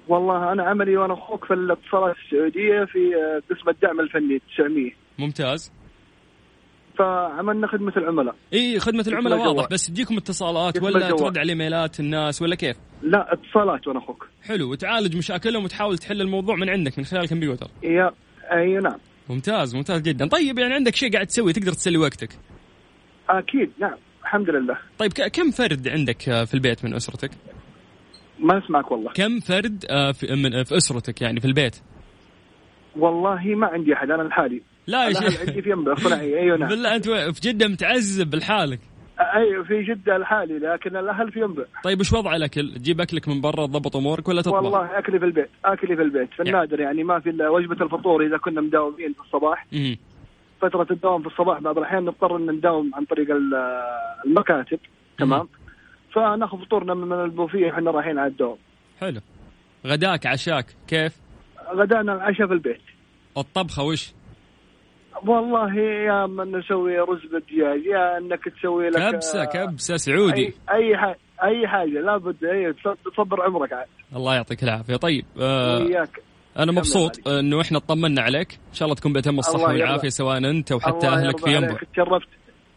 والله 0.09 0.51
أنا 0.51 0.63
عملي 0.63 0.97
وأنا 0.97 1.13
أخوك 1.13 1.45
في 1.45 1.53
الاتصالات 1.53 2.15
السعودية 2.25 2.85
في 2.85 2.99
آه، 3.15 3.53
قسم 3.53 3.69
الدعم 3.69 3.99
الفني 3.99 4.41
900 4.57 4.91
ممتاز. 5.19 5.71
فعملنا 6.99 7.67
خدمة 7.67 7.93
العملاء. 7.97 8.35
إي 8.53 8.79
خدمة 8.79 9.05
العملاء 9.07 9.39
واضح 9.39 9.67
بس 9.71 9.87
تجيكم 9.87 10.17
اتصالات 10.17 10.81
ولا 10.83 11.11
ترد 11.11 11.37
على 11.37 11.49
إيميلات 11.49 11.99
الناس 11.99 12.41
ولا 12.41 12.55
كيف؟ 12.55 12.77
لا 13.01 13.33
اتصالات 13.33 13.87
وأنا 13.87 13.99
أخوك. 13.99 14.27
حلو 14.43 14.71
وتعالج 14.71 15.17
مشاكلهم 15.17 15.63
وتحاول 15.63 15.97
تحل 15.97 16.21
الموضوع 16.21 16.55
من 16.55 16.69
عندك 16.69 16.99
من 16.99 17.05
خلال 17.05 17.23
الكمبيوتر. 17.23 17.67
يا 17.83 18.11
أي 18.51 18.73
نعم. 18.73 18.97
ممتاز 19.29 19.75
ممتاز 19.75 20.01
جدا. 20.01 20.27
طيب 20.27 20.59
يعني 20.59 20.73
عندك 20.73 20.95
شيء 20.95 21.13
قاعد 21.13 21.27
تسوي 21.27 21.53
تقدر 21.53 21.71
تسلي 21.71 21.97
وقتك؟ 21.97 22.29
أكيد 23.29 23.71
نعم. 23.79 23.95
الحمد 24.21 24.49
لله. 24.49 24.77
طيب 24.97 25.11
كم 25.11 25.51
فرد 25.51 25.87
عندك 25.87 26.21
في 26.21 26.53
البيت 26.53 26.85
من 26.85 26.93
أسرتك؟ 26.93 27.31
ما 28.39 28.57
أسمعك 28.57 28.91
والله. 28.91 29.11
كم 29.11 29.39
فرد 29.39 29.85
آه، 29.89 30.11
في, 30.11 30.27
من 30.35 30.63
في 30.63 30.77
أسرتك 30.77 31.21
يعني 31.21 31.39
في 31.39 31.45
البيت؟ 31.45 31.75
والله 32.97 33.55
ما 33.55 33.67
عندي 33.67 33.93
أحد 33.93 34.11
أنا 34.11 34.23
لحالي. 34.23 34.61
لا 34.87 35.07
يا 35.07 35.13
شيخ. 35.13 35.39
عندي 35.39 35.61
في 35.61 35.69
ينبع 35.69 35.95
صناعي 35.95 36.39
أيوه 36.39 36.57
نعم. 36.57 36.69
بالله 36.69 36.95
أنت 36.95 37.09
في 37.09 37.51
جدة 37.51 37.67
متعذب 37.67 38.35
لحالك. 38.35 38.79
أيوه 39.35 39.63
في 39.63 39.83
جدة 39.83 40.17
لحالي 40.17 40.59
لكن 40.59 40.97
الأهل 40.97 41.31
في 41.31 41.39
ينبع 41.39 41.63
طيب 41.83 41.99
وش 41.99 42.13
وضع 42.13 42.35
الأكل؟ 42.35 42.73
تجيب 42.75 43.01
أكلك 43.01 43.27
من 43.27 43.41
برا 43.41 43.65
تضبط 43.65 43.95
أمورك 43.95 44.27
ولا 44.27 44.41
تطبخ؟ 44.41 44.55
والله 44.55 44.97
أكلي 44.97 45.19
في 45.19 45.25
البيت، 45.25 45.49
أكلي 45.65 45.95
في 45.95 46.01
البيت، 46.01 46.29
في 46.33 46.41
النادر 46.41 46.79
يعني 46.79 47.03
ما 47.03 47.19
في 47.19 47.29
إلا 47.29 47.49
وجبة 47.49 47.85
الفطور 47.85 48.25
إذا 48.25 48.37
كنا 48.37 48.61
مداومين 48.61 49.13
في 49.13 49.19
الصباح. 49.19 49.67
فترة 50.61 50.87
الدوام 50.91 51.21
في 51.21 51.27
الصباح 51.27 51.59
بعض 51.59 51.77
الأحيان 51.77 52.05
نضطر 52.05 52.35
إن 52.37 52.51
نداوم 52.51 52.91
عن 52.95 53.05
طريق 53.05 53.27
المكاتب. 54.25 54.79
تمام؟ 55.17 55.47
فناخذ 56.15 56.57
فطورنا 56.65 56.93
من 56.93 57.13
البوفيه 57.13 57.65
وإحنا 57.65 57.91
رايحين 57.91 58.19
على 58.19 58.31
الدوام. 58.31 58.57
حلو. 58.99 59.21
غداك 59.87 60.25
عشاك 60.25 60.65
كيف؟ 60.87 61.15
غدانا 61.73 62.13
العشاء 62.13 62.47
في 62.47 62.53
البيت. 62.53 62.81
الطبخة 63.37 63.83
وش؟ 63.83 64.13
والله 65.25 65.75
يا 65.79 66.25
من 66.25 66.57
نسوي 66.57 66.99
رز 66.99 67.21
بالدجاج 67.31 67.85
يا 67.85 68.17
إنك 68.17 68.43
تسوي 68.59 68.89
لك 68.89 69.13
كبسة 69.13 69.45
كبسة 69.45 69.97
سعودي 69.97 70.45
اي 70.45 70.53
أي 70.73 70.97
حاجة 70.97 71.17
أي 71.43 71.67
حاجة 71.67 72.01
لابد 72.01 72.43
اي 72.43 72.73
تصبر 73.15 73.41
عمرك 73.41 73.73
عاد 73.73 73.87
الله 74.15 74.35
يعطيك 74.35 74.63
العافية 74.63 74.95
طيب 74.95 75.25
آه 75.41 75.77
وياك 75.77 76.21
أنا 76.59 76.71
مبسوط 76.71 77.27
إنه 77.27 77.61
إحنا 77.61 77.77
اطمنا 77.77 78.21
عليك 78.21 78.59
إن 78.69 78.73
شاء 78.73 78.85
الله 78.85 78.95
تكون 78.95 79.13
بيتم 79.13 79.39
الصحه 79.39 79.63
والعافية 79.63 80.09
سواء 80.09 80.37
أنت 80.37 80.71
وحتى 80.71 81.07
أهلك 81.07 81.37
في 81.37 81.55
ينبع 81.55 81.77
تشرفت 81.93 82.27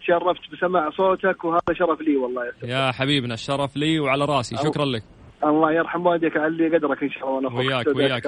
تشرفت 0.02 0.52
بسماع 0.52 0.90
صوتك 0.90 1.44
وهذا 1.44 1.60
شرف 1.78 2.00
لي 2.00 2.16
والله 2.16 2.42
يا, 2.44 2.68
يا 2.68 2.92
حبيبنا 2.92 3.34
الشرف 3.34 3.76
لي 3.76 4.00
وعلى 4.00 4.24
راسي. 4.24 4.56
شكرا 4.56 4.84
لك. 4.84 5.02
الله 5.44 5.72
يرحم 5.72 6.06
والديك 6.06 6.36
علي 6.36 6.76
قدرك 6.76 7.02
إن 7.02 7.10
شاء 7.10 7.38
الله 7.38 7.54
وياك 7.54 7.86
وياك 7.96 8.22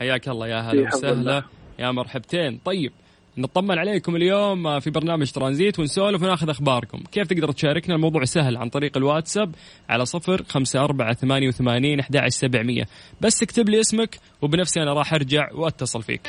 حياك 0.00 0.28
الله 0.28 0.48
يا 0.48 0.60
هلا 0.60 0.86
وسهلا. 0.86 1.42
يا 1.78 1.90
مرحبتين. 1.90 2.60
طيب 2.64 2.92
نطمن 3.38 3.78
عليكم 3.78 4.16
اليوم 4.16 4.80
في 4.80 4.90
برنامج 4.90 5.30
ترانزيت 5.30 5.78
ونسولف 5.78 6.22
وناخذ 6.22 6.50
أخباركم. 6.50 6.98
كيف 7.12 7.26
تقدر 7.26 7.52
تشاركنا؟ 7.52 7.94
الموضوع 7.94 8.24
سهل 8.24 8.56
عن 8.56 8.68
طريق 8.68 8.96
الواتساب 8.96 9.54
على 9.88 10.04
صفر 10.04 10.42
خمسة 10.48 10.84
أربعة 10.84 11.14
ثمانية 11.14 11.48
وثمانين 11.48 12.00
أحد 12.00 12.28
سبعمية. 12.28 12.84
بس 13.20 13.42
اكتب 13.42 13.68
لي 13.68 13.80
اسمك 13.80 14.18
وبنفسي 14.42 14.82
أنا 14.82 14.92
راح 14.92 15.14
أرجع 15.14 15.48
وأتصل 15.54 16.02
فيك. 16.02 16.20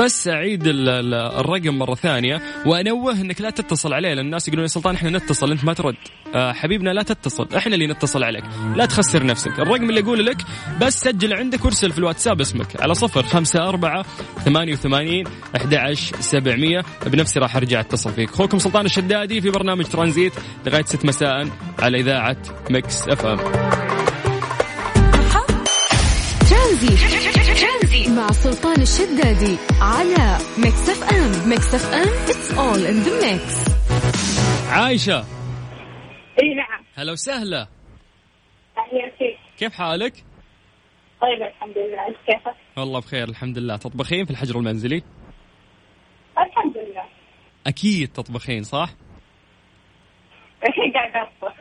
بس 0.00 0.28
أعيد 0.28 0.62
الرقم 0.66 1.78
مرة 1.78 1.94
ثانية 1.94 2.42
وأنوه 2.66 3.12
إنك 3.12 3.40
لا 3.40 3.50
تتصل 3.50 3.92
عليه 3.94 4.14
لأن 4.14 4.26
الناس 4.26 4.48
يقولون 4.48 4.62
يا 4.62 4.68
سلطان 4.68 4.94
إحنا 4.94 5.10
نتصل 5.10 5.50
أنت 5.50 5.64
ما 5.64 5.72
ترد. 5.72 5.96
آه 6.34 6.52
حبيبنا 6.52 6.90
لا 6.90 7.02
تتصل 7.02 7.48
إحنا 7.56 7.74
اللي 7.74 7.86
نتصل 7.86 8.24
عليك. 8.24 8.44
لا 8.76 8.86
تخسر 8.86 9.26
نفسك. 9.26 9.60
الرقم 9.60 9.88
اللي 9.90 10.00
اقوله 10.00 10.22
لك 10.22 10.36
بس 10.80 11.00
سجل 11.00 11.34
عندك 11.34 11.64
وارسل 11.64 11.92
في 11.92 11.98
الواتساب 11.98 12.40
اسمك 12.40 12.82
على 12.82 12.94
صفر 12.94 13.22
خمسة 13.22 13.68
أربعة 13.68 14.04
ثمانية 14.44 14.72
وثمانين 14.72 15.24
أحد 15.56 15.94
سبعمية. 16.20 16.84
بنفسي 17.06 17.38
راح 17.38 17.56
أرجع 17.56 17.80
أتصل 17.80 18.12
فيك. 18.12 18.28
أخوكم 18.30 18.58
سلطان 18.58 18.86
الشدادي 18.86 19.40
في 19.40 19.50
برنامج 19.50 19.84
ترانزيت 19.84 20.32
لغاية 20.66 20.84
ست 20.84 21.04
مساء 21.04 21.48
على 21.78 22.00
إذاعة 22.00 22.36
Mix 22.70 23.08
FM. 23.08 23.38
ترانزيت. 26.50 27.23
مع 28.16 28.26
سلطان 28.26 28.82
الشدادي 28.82 29.56
على 29.80 30.38
Mix 30.58 30.88
FM 30.90 31.48
Mix 31.48 31.74
FM 31.74 32.08
it's 32.24 32.58
all 32.58 32.86
in 32.86 32.94
the 32.94 33.32
mix 33.32 33.64
عايشة. 34.70 35.24
إي 36.42 36.54
نعم. 36.54 36.84
هلا 36.94 37.12
وسهلا. 37.12 37.66
أهلا 38.78 39.36
كيف 39.58 39.72
حالك؟ 39.72 40.12
طيب 41.20 41.42
الحمد 41.42 41.78
لله. 41.78 42.08
انت 42.08 42.16
كيفك؟ 42.26 42.54
والله 42.76 43.00
بخير 43.00 43.28
الحمد 43.28 43.58
لله. 43.58 43.76
تطبخين 43.76 44.24
في 44.24 44.30
الحجر 44.30 44.58
المنزلي؟ 44.58 45.02
الحمد 46.38 46.76
لله. 46.76 47.04
أكيد 47.66 48.08
تطبخين 48.08 48.62
صح؟ 48.62 48.88
الحين 50.68 50.92
قاعد 50.92 51.12
أطبخ. 51.16 51.54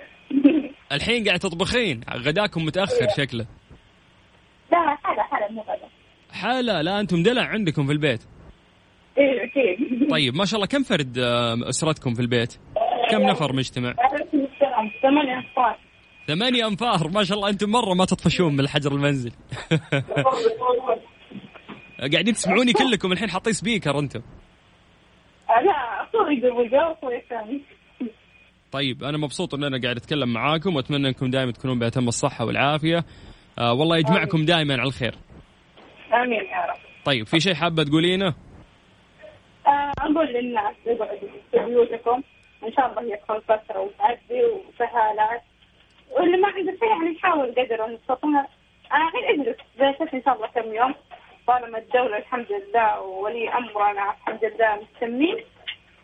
الحين 0.91 1.25
قاعد 1.27 1.39
تطبخين؟ 1.39 2.01
غداكم 2.09 2.65
متأخر 2.65 3.07
شكله. 3.17 3.45
لا 4.71 4.97
حالة 5.03 5.23
حالة 5.23 5.47
مو 5.51 5.61
غدا. 5.61 5.92
حالة 6.33 6.81
لا 6.81 6.99
أنتم 6.99 7.23
دلع 7.23 7.41
عندكم 7.43 7.85
في 7.85 7.91
البيت. 7.91 8.21
إيه 9.17 9.43
أكيد. 9.43 10.09
طيب 10.09 10.35
ما 10.35 10.45
شاء 10.45 10.55
الله 10.55 10.67
كم 10.67 10.83
فرد 10.83 11.17
آه، 11.17 11.69
أسرتكم 11.69 12.13
في 12.13 12.21
البيت؟ 12.21 12.57
كم 13.09 13.21
نفر 13.21 13.53
مجتمع؟ 13.53 13.95
ثمانية 15.01 15.37
أنفار. 15.37 15.77
ثمانية 16.27 16.67
أنفار 16.67 17.07
ما 17.07 17.23
شاء 17.23 17.37
الله 17.37 17.49
أنتم 17.49 17.69
مرة 17.69 17.93
ما 17.93 18.05
تطفشون 18.05 18.53
من 18.53 18.59
الحجر 18.59 18.91
المنزل. 18.91 19.31
قاعدين 22.11 22.33
تسمعوني 22.33 22.73
كلكم 22.73 23.11
الحين 23.11 23.29
حاطين 23.29 23.53
سبيكر 23.53 23.99
أنتم. 23.99 24.21
لا 25.49 26.03
أخوي 26.03 26.35
يقول 26.37 26.75
أخوي 26.75 27.17
الثاني 27.17 27.61
طيب 28.71 29.03
أنا 29.03 29.17
مبسوط 29.17 29.53
إن 29.53 29.63
أنا 29.63 29.81
قاعد 29.81 29.97
أتكلم 29.97 30.33
معاكم 30.33 30.75
وأتمنى 30.75 31.07
أنكم 31.07 31.29
دائما 31.29 31.51
تكونون 31.51 31.79
بأتم 31.79 32.07
الصحة 32.07 32.45
والعافية. 32.45 33.05
آه 33.59 33.73
والله 33.73 33.97
يجمعكم 33.97 34.45
دائما 34.45 34.73
على 34.73 34.87
الخير. 34.87 35.15
آمين 36.13 36.45
يا 36.45 36.65
رب. 36.69 36.77
طيب 37.05 37.27
في 37.27 37.39
شيء 37.39 37.53
حابة 37.53 37.83
تقولينه؟ 37.83 38.33
آه 39.67 39.93
أقول 39.99 40.27
للناس 40.27 40.75
اقعدوا 40.87 41.29
في 41.51 41.59
بيوتكم. 41.65 42.21
إن 42.63 42.73
شاء 42.73 42.87
الله 42.89 43.13
يدخل 43.13 43.41
فترة 43.41 43.79
وتعدي 43.79 44.43
وسهالات. 44.43 45.41
واللي 46.11 46.37
ما 46.37 46.47
عنده 46.47 46.71
شيء 46.71 46.89
يعني 46.89 47.15
يحاول 47.15 47.51
قدر 47.51 47.85
المستطاع. 47.85 48.47
أنا 48.93 49.07
الحين 49.07 49.41
اجلس 49.41 49.57
بيتك 49.79 50.13
إن 50.13 50.23
شاء 50.25 50.35
الله 50.35 50.47
كم 50.47 50.73
يوم. 50.73 50.95
طالما 51.47 51.77
الدولة 51.77 52.17
الحمد 52.17 52.47
لله 52.51 53.01
وولي 53.01 53.49
أمرنا 53.49 54.11
الحمد 54.11 54.45
لله 54.45 54.79
مستمين 54.81 55.37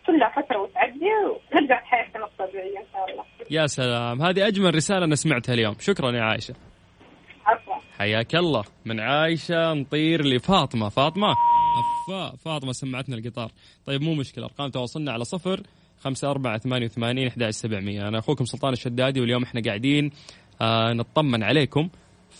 كلها 0.06 0.28
فترة 0.28 0.58
وتعدي 0.58 1.10
ونرجع 1.52 1.84
حياتنا 1.84 2.24
الطبيعية 2.24 2.78
إن 2.78 2.84
شاء 2.92 3.10
الله. 3.10 3.24
يا 3.50 3.66
سلام 3.66 4.22
هذه 4.22 4.46
أجمل 4.46 4.74
رسالة 4.74 5.04
أنا 5.04 5.14
سمعتها 5.14 5.54
اليوم. 5.54 5.74
شكرا 5.78 6.10
يا 6.10 6.22
عائشة. 6.22 6.54
حياك 7.98 8.34
الله. 8.34 8.64
من 8.84 9.00
عائشه 9.00 9.74
نطير 9.74 10.24
لفاطمة. 10.24 10.88
فاطمة؟ 10.88 11.34
أفا. 12.08 12.36
فاطمة 12.36 12.72
سمعتنا 12.72 13.16
القطار. 13.16 13.52
طيب 13.86 14.02
مو 14.02 14.14
مشكلة. 14.14 14.44
أرقام 14.44 14.70
تواصلنا 14.70 15.12
على 15.12 15.24
صفر 15.24 15.62
خمسة 16.00 16.30
أربعة 16.30 16.58
ثمانية 16.58 16.86
وثمانين 16.86 17.26
أحد 17.26 17.50
سبعمية. 17.50 18.08
أنا 18.08 18.18
أخوكم 18.18 18.44
سلطان 18.44 18.72
الشدادي 18.72 19.20
واليوم 19.20 19.42
إحنا 19.42 19.62
قاعدين 19.66 20.10
آه 20.60 20.92
نطمن 20.92 21.42
عليكم. 21.42 21.88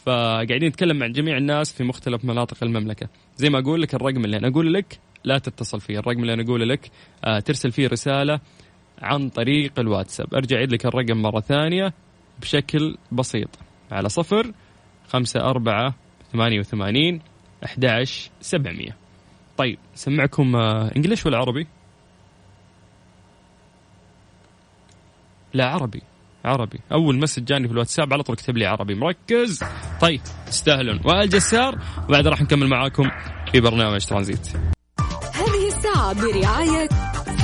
فقاعدين 0.04 0.64
نتكلم 0.64 0.98
مع 0.98 1.06
جميع 1.06 1.36
الناس 1.36 1.72
في 1.72 1.84
مختلف 1.84 2.24
مناطق 2.24 2.56
المملكة. 2.62 3.08
زي 3.36 3.50
ما 3.50 3.58
أقول 3.58 3.82
لك 3.82 3.94
الرقم 3.94 4.24
اللي 4.24 4.36
أنا 4.36 4.48
أقول 4.48 4.74
لك 4.74 4.98
لا 5.24 5.38
تتصل 5.38 5.80
فيه. 5.80 5.98
الرقم 5.98 6.20
اللي 6.20 6.34
أنا 6.34 6.42
أقوله 6.42 6.64
لك 6.64 6.90
آه 7.24 7.38
ترسل 7.38 7.72
فيه 7.72 7.88
رسالة 7.88 8.40
عن 9.02 9.28
طريق 9.28 9.78
الواتساب. 9.78 10.34
أرجع 10.34 10.56
أعيد 10.56 10.72
لك 10.72 10.86
الرقم 10.86 11.22
مرة 11.22 11.40
ثانية 11.40 11.92
بشكل 12.40 12.96
بسيط. 13.12 13.48
على 13.92 14.08
صفر 14.08 14.52
خمسة 15.12 15.40
أربعة 15.40 15.94
ثمانية 16.32 16.58
وثمانين 16.58 17.20
أحد 17.64 18.04
سبعمية. 18.40 18.96
طيب 19.56 19.78
سمعكم 19.94 20.56
آه 20.56 20.92
إنجليش 20.96 21.26
ولا 21.26 21.38
عربي؟ 21.38 21.66
لا 25.54 25.66
عربي 25.66 26.02
عربي. 26.44 26.80
أول 26.92 27.18
message 27.18 27.44
جاني 27.44 27.68
في 27.68 27.72
الواتساب 27.72 28.12
على 28.12 28.22
طول 28.22 28.36
كتب 28.36 28.56
لي 28.56 28.66
عربي. 28.66 28.94
مركز؟ 28.94 29.64
طيب 30.00 30.20
تستاهلون 30.46 31.00
وائل 31.04 31.28
جسار 31.28 31.78
وبعد 32.08 32.26
راح 32.26 32.42
نكمل 32.42 32.68
معاكم 32.68 33.10
في 33.52 33.60
برنامج 33.60 34.06
ترانزيت. 34.06 34.48
هذه 35.34 35.68
الساعة 35.68 36.12
برعاية 36.14 36.88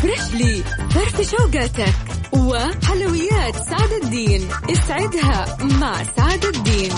فريشلي 0.02 0.62
فرفش 0.90 1.30
أوقاتك. 1.30 1.94
وحلويات 2.32 3.56
سعد 3.56 3.92
الدين. 4.04 4.48
اسعدها 4.70 5.56
مع 5.80 6.02
سعد 6.02 6.44
الدين. 6.44 6.92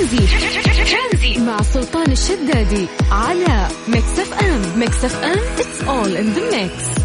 ترانزيت. 0.00 1.46
مع 1.46 1.56
سلطان 1.62 2.12
الشدادي 2.12 2.86
على 3.12 3.68
Mix 3.88 4.18
FM 4.18 4.80
Mix 4.80 5.04
FM 5.04 5.38
it's 5.56 5.80
all 5.82 6.16
in 6.20 6.36
the 6.36 6.44
mix. 6.54 7.00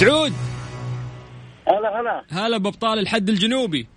سعود. 0.00 0.32
هلا 1.68 2.00
هلا. 2.00 2.24
هلا 2.30 2.58
بأبطال 2.58 2.98
الحد 2.98 3.28
الجنوبي. 3.28 3.88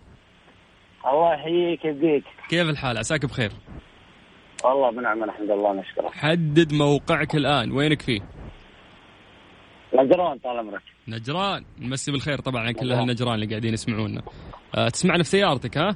الله 1.08 1.34
يحييك 1.34 1.86
يبقيك. 1.86 2.24
كيف 2.50 2.70
الحال؟ 2.70 2.98
عساك 2.98 3.26
بخير. 3.26 3.52
والله 4.64 4.92
بنعم 4.92 5.24
الحمد 5.24 5.52
لله 5.52 5.74
نشكره 5.74 6.10
حدد 6.10 6.74
موقعك 6.74 7.36
الآن. 7.36 7.72
وينك 7.72 8.02
فيه؟ 8.02 8.22
نجران 9.94 10.38
طال 10.38 10.58
عمرك. 10.60 10.82
نجران. 11.08 11.66
نمسي 11.80 12.12
بالخير 12.12 12.38
طبعا 12.42 12.62
على 12.62 12.74
كل 12.74 12.92
النجران 12.92 13.36
اللي 13.36 13.46
قاعدين 13.46 13.74
يسمعونا. 13.74 14.22
أه 14.76 14.90
تسمعنا 14.90 15.24
في 15.24 15.30
سيارتك 15.30 15.78
ها؟ 15.78 15.96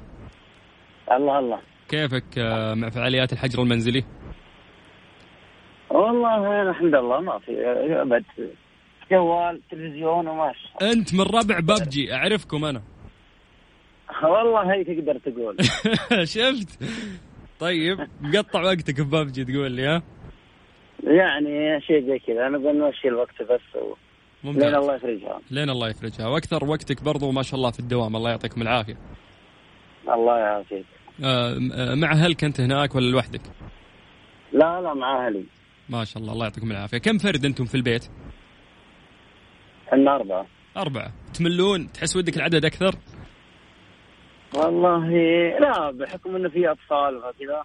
الله 1.12 1.38
الله. 1.38 1.69
كيفك 1.90 2.38
أه 2.38 2.74
مع 2.74 2.90
فعاليات 2.90 3.32
الحجر 3.32 3.62
المنزلي؟ 3.62 4.04
والله 5.90 6.62
الحمد 6.62 6.94
لله 6.94 7.20
ما 7.20 7.38
في 7.38 7.52
أبد. 8.02 8.24
جوال 9.10 9.60
تلفزيون 9.70 10.28
وماشي 10.28 10.68
أنت 10.82 11.14
من 11.14 11.20
ربع 11.20 11.58
ببجي 11.60 12.14
أعرفكم 12.14 12.64
أنا. 12.64 12.82
والله 14.32 14.72
هي 14.72 14.84
تقدر 14.84 15.18
تقول. 15.18 15.56
شفت؟ 16.34 16.84
طيب 17.60 17.98
مقطع 18.20 18.62
وقتك 18.62 18.96
في 18.96 19.02
ببجي 19.02 19.44
تقول 19.44 19.72
لي 19.72 19.86
ها؟ 19.86 20.02
يعني 21.04 21.80
شيء 21.80 22.06
زي 22.06 22.18
كذا 22.18 22.46
أنا 22.46 22.58
بنمشي 22.58 23.08
الوقت 23.08 23.42
بس 23.42 23.82
و... 23.82 23.94
ممتاز. 24.44 24.64
لين 24.64 24.74
الله 24.74 24.94
يفرجها. 24.94 25.40
لين 25.50 25.70
الله 25.70 25.88
يفرجها. 25.88 26.26
وأكثر 26.26 26.64
وقتك 26.64 27.02
برضو 27.02 27.30
ما 27.30 27.42
شاء 27.42 27.54
الله 27.54 27.70
في 27.70 27.80
الدوام. 27.80 28.16
الله 28.16 28.30
يعطيكم 28.30 28.62
العافية. 28.62 28.96
الله 30.08 30.38
يعافيك. 30.38 30.84
آه 30.84 30.90
آه، 30.94 30.99
مع 31.94 32.12
أهلك 32.12 32.44
أنت 32.44 32.60
هناك 32.60 32.94
ولا 32.94 33.10
لوحدك؟ 33.10 33.40
لا 34.52 34.80
لا 34.80 34.94
مع 34.94 35.26
أهلي. 35.26 35.44
ما 35.88 36.04
شاء 36.04 36.22
الله 36.22 36.32
الله 36.32 36.44
يعطيكم 36.44 36.70
العافية. 36.70 36.98
كم 36.98 37.18
فرد 37.18 37.44
أنتم 37.44 37.64
في 37.64 37.74
البيت؟ 37.74 38.04
إحنا 39.92 40.14
أربعة. 40.16 40.46
أربعة. 40.76 41.12
تملون؟ 41.34 41.92
تحس 41.92 42.16
ودك 42.16 42.36
العدد 42.36 42.64
أكثر؟ 42.64 42.94
والله 44.54 45.08
لا 45.60 45.90
بحكم 45.90 46.36
إنه 46.36 46.48
في 46.48 46.68
أطفال 46.70 47.16
وكذا. 47.16 47.64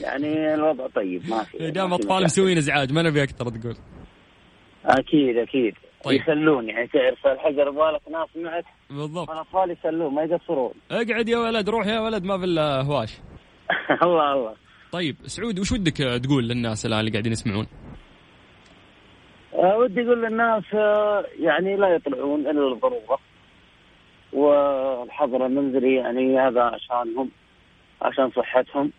يعني 0.00 0.54
الوضع 0.54 0.86
طيب 0.86 1.28
ما 1.30 1.42
في 1.44 1.70
دام 1.70 1.90
مشاكل. 1.90 2.24
مسوين 2.24 2.56
إزعاج 2.56 2.92
ما 2.92 3.02
نبي 3.02 3.22
أكثر 3.22 3.48
تقول. 3.50 3.76
أكيد 4.84 5.36
أكيد. 5.36 5.74
طيب. 6.06 6.20
يسلون 6.20 6.68
يعني 6.68 6.86
تعرف 6.86 7.26
الحجر 7.26 7.68
يبغالك 7.68 8.00
ناس 8.10 8.28
معك؟ 8.36 8.64
بالضبط. 8.90 9.28
والاطفال 9.28 9.70
يسلون 9.70 10.14
ما 10.14 10.22
يقصرون. 10.22 10.72
اقعد 10.90 11.28
يا 11.28 11.38
ولد 11.38 11.68
روح 11.68 11.86
يا 11.86 12.00
ولد 12.00 12.24
ما 12.24 12.38
في 12.38 12.44
إلا 12.44 12.82
هواش. 12.82 13.20
الله 14.02 14.32
الله. 14.32 14.54
طيب 14.92 15.16
سعود 15.26 15.58
وش 15.58 15.72
ودك 15.72 15.96
تقول 15.96 16.48
للناس 16.48 16.86
الآن 16.86 17.00
اللي 17.00 17.10
قاعدين 17.10 17.32
يسمعون؟ 17.32 17.66
أه 19.54 19.76
ودي 19.78 20.02
أقول 20.02 20.22
للناس 20.22 20.64
آه، 20.74 21.24
يعني 21.40 21.76
لا 21.76 21.88
يطلعون 21.88 22.40
إلا 22.40 22.60
للضروره 22.60 23.18
والحظر 24.32 25.46
المنزلي 25.46 25.94
يعني 25.94 26.38
هذا 26.38 26.62
عشانهم 26.62 27.30
عشان 28.02 28.30
صحتهم. 28.30 28.92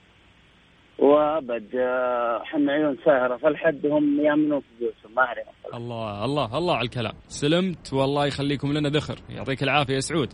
وأبد 0.99 1.75
آه، 1.75 2.41
إحنا 2.43 2.71
عيون 2.71 2.97
ساهرة 3.05 3.37
فالحد 3.37 3.85
هم 3.85 4.19
يأمنون 4.25 4.59
في 4.59 4.67
بيوتهم 4.79 5.15
ما 5.15 5.21
عليهم 5.21 5.45
الله 5.73 6.25
الله 6.25 6.57
الله 6.57 6.75
على 6.75 6.85
الكلام. 6.85 7.13
سلمت 7.27 7.93
والله 7.93 8.25
يخليكم 8.25 8.73
لنا 8.73 8.89
ذخر. 8.89 9.19
يعطيك 9.29 9.63
العافية 9.63 9.93
يا 9.93 9.99
سعود. 9.99 10.33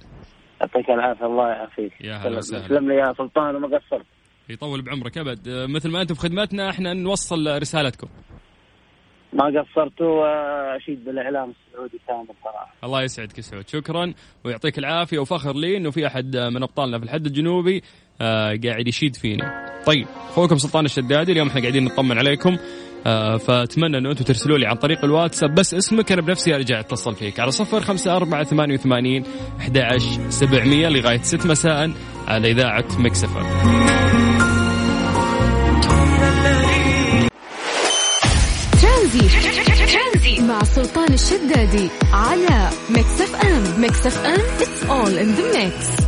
يعطيك 0.61 0.89
العافية 0.89 1.25
الله 1.25 1.47
يعافيك. 1.49 2.01
يا 2.01 2.13
هلا 2.13 2.37
وسهلا. 2.37 2.67
سلم 2.67 2.91
لي 2.91 2.95
يا 2.95 3.13
سلطان 3.17 3.55
وما 3.55 3.67
قصرت. 3.67 4.05
يطول 4.49 4.81
بعمرك 4.81 5.17
أبد. 5.17 5.47
آه، 5.47 5.65
مثل 5.65 5.91
ما 5.91 6.01
أنتم 6.01 6.15
في 6.15 6.21
خدمتنا 6.21 6.69
إحنا 6.69 6.93
نوصل 6.93 7.47
رسالتكم. 7.61 8.07
ما 9.33 9.61
قصرتوا 9.61 10.07
وأشيد 10.07 11.05
بالإعلام 11.05 11.53
السعودي 11.67 11.99
كامل 12.07 12.27
صراحة. 12.43 12.73
الله 12.83 13.01
يسعدك 13.03 13.39
سعود. 13.39 13.67
شكرا 13.67 14.13
ويعطيك 14.45 14.79
العافية 14.79 15.19
وفخر 15.19 15.55
لي 15.55 15.77
انه 15.77 15.91
في 15.91 16.07
احد 16.07 16.37
من 16.37 16.63
أبطالنا 16.63 16.97
في 16.99 17.03
الحد 17.05 17.25
الجنوبي 17.25 17.81
آه 18.21 18.59
قاعد 18.63 18.87
يشيد 18.87 19.15
فيني. 19.15 19.62
طيب 19.85 20.07
أخوكم 20.29 20.57
سلطان 20.57 20.85
الشدادي 20.85 21.31
اليوم 21.31 21.47
إحنا 21.47 21.61
قاعدين 21.61 21.83
نطمن 21.83 22.17
عليكم. 22.17 22.57
آه 23.05 23.37
فأتمنى 23.37 23.97
انه 23.97 24.11
أنتم 24.11 24.23
ترسلوا 24.23 24.57
لي 24.57 24.65
عن 24.65 24.75
طريق 24.75 25.03
الواتساب 25.05 25.55
بس 25.55 25.73
اسمك 25.73 26.11
أنا 26.11 26.21
بنفسي 26.21 26.55
أرجع 26.55 26.79
أتصل 26.79 27.15
فيك. 27.15 27.39
على 27.39 27.51
صفر 27.51 27.81
خمسة 27.81 28.15
أربعة 28.15 28.43
ثمانية 28.43 28.73
وثمانين 28.73 29.23
أحد 29.59 29.77
عشر 29.77 30.29
سبعمية 30.29 30.87
لغاية 30.89 31.21
ست 31.21 31.45
مساء 31.45 31.91
على 32.27 32.51
إذاعة 32.51 32.85
Mix 32.97 33.23
FM 33.23 33.41
ترانزيت 39.93 40.41
مع 40.41 40.63
سلطان 40.63 41.13
الشدادي 41.13 41.89
على 42.13 42.69
Mix 42.89 43.21
FM. 43.21 43.81
Mix 43.81 44.07
FM 44.07 44.39
it's 44.59 44.89
all 44.89 45.17
in 45.17 45.35
the 45.37 45.57
mix. 45.57 46.03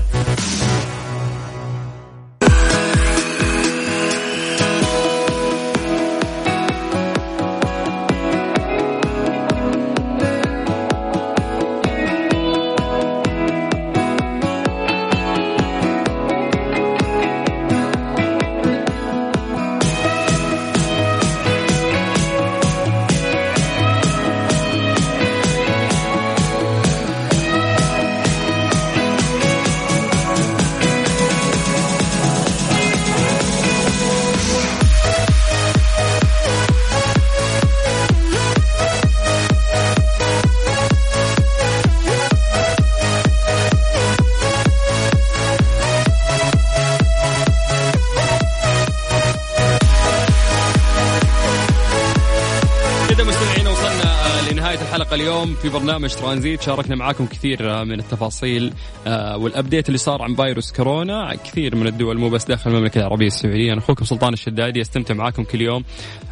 الحلقة 55.16 55.34
اليوم 55.34 55.56
في 55.56 55.70
برنامج 55.70 56.16
ترانزيت. 56.16 56.62
شاركنا 56.62 56.96
معاكم 56.96 57.26
كثير 57.26 57.86
من 57.86 58.00
التفاصيل 58.00 58.74
آه، 59.08 59.38
والأبديت 59.38 59.88
اللي 59.88 59.98
صار 59.98 60.22
عن 60.22 60.36
فيروس 60.36 60.72
كورونا. 60.72 61.36
كثير 61.36 61.76
من 61.76 61.88
الدول 61.88 62.18
مو 62.18 62.30
بس 62.30 62.46
داخل 62.46 62.72
المملكة 62.72 63.00
العربية 63.00 63.28
السعودية. 63.28 63.74
أنا 63.74 63.80
أخوكم 63.80 64.06
سلطان 64.06 64.34
الشدادي 64.34 64.82
أستمتع 64.82 65.14
معاكم 65.14 65.44
كل 65.44 65.62
يوم 65.62 65.84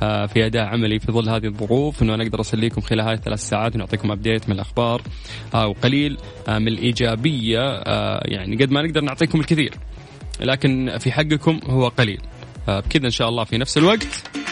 آه، 0.03 0.25
في 0.25 0.45
أداء 0.45 0.63
عملي 0.63 0.99
في 0.99 1.11
ظل 1.11 1.29
هذه 1.29 1.45
الظروف. 1.45 2.01
أنه 2.01 2.15
أنا 2.15 2.23
أقدر 2.23 2.41
أسليكم 2.41 2.81
خلال 2.81 3.01
هذه 3.01 3.13
الثلاث 3.13 3.39
ساعات 3.39 3.75
ونعطيكم 3.75 4.11
أبديت 4.11 4.49
من 4.49 4.55
الأخبار 4.55 5.01
آه، 5.55 5.67
وقليل 5.67 6.17
من 6.47 6.67
الإيجابية 6.67 7.81
يعني 8.25 8.55
قد 8.55 8.71
ما 8.71 8.81
نقدر 8.81 9.01
نعطيكم 9.01 9.39
الكثير. 9.39 9.73
لكن 10.39 10.97
في 10.99 11.11
حقكم 11.11 11.59
هو 11.69 11.87
قليل. 11.87 12.21
بكذا 12.67 13.05
إن 13.05 13.11
شاء 13.11 13.29
الله 13.29 13.43
في 13.43 13.57
نفس 13.57 13.77
الوقت. 13.77 14.07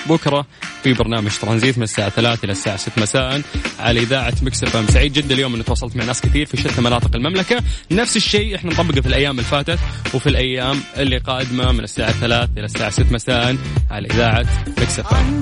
بكرة 0.10 0.46
في 0.84 0.94
برنامج 0.94 1.32
ترانزيت 1.42 1.78
من 1.78 1.84
الساعة 1.84 2.10
3 2.10 2.44
إلى 2.46 2.52
الساعة 2.52 2.78
6 2.78 3.02
مساء 3.02 3.42
على 3.80 4.00
إذاعة 4.00 4.34
Mix 4.42 4.64
FM. 4.64 4.88
سعيد 4.88 5.14
جدا 5.14 5.36
اليوم 5.36 5.54
إني 5.54 5.64
تواصلت 5.64 5.96
مع 5.96 6.04
ناس 6.04 6.22
كثير 6.22 6.46
في 6.46 6.58
شتى 6.58 6.82
مناطق 6.82 7.16
المملكة. 7.16 7.64
نفس 7.92 8.18
الشيء 8.18 8.56
إحنا 8.56 8.72
نطبقه 8.72 9.02
في 9.02 9.08
الأيام 9.08 9.32
اللي 9.32 9.44
فاتت 9.44 9.80
وفي 10.14 10.28
الأيام 10.28 10.80
اللي 10.98 11.18
قادمة 11.18 11.72
من 11.72 11.84
الساعة 11.84 12.12
3 12.12 12.50
إلى 12.58 12.66
الساعة 12.66 12.90
6 12.90 13.12
مساء 13.14 13.58
على 13.92 14.08
إذاعة 14.08 14.46
Mix 14.78 15.00
FM. 15.00 15.42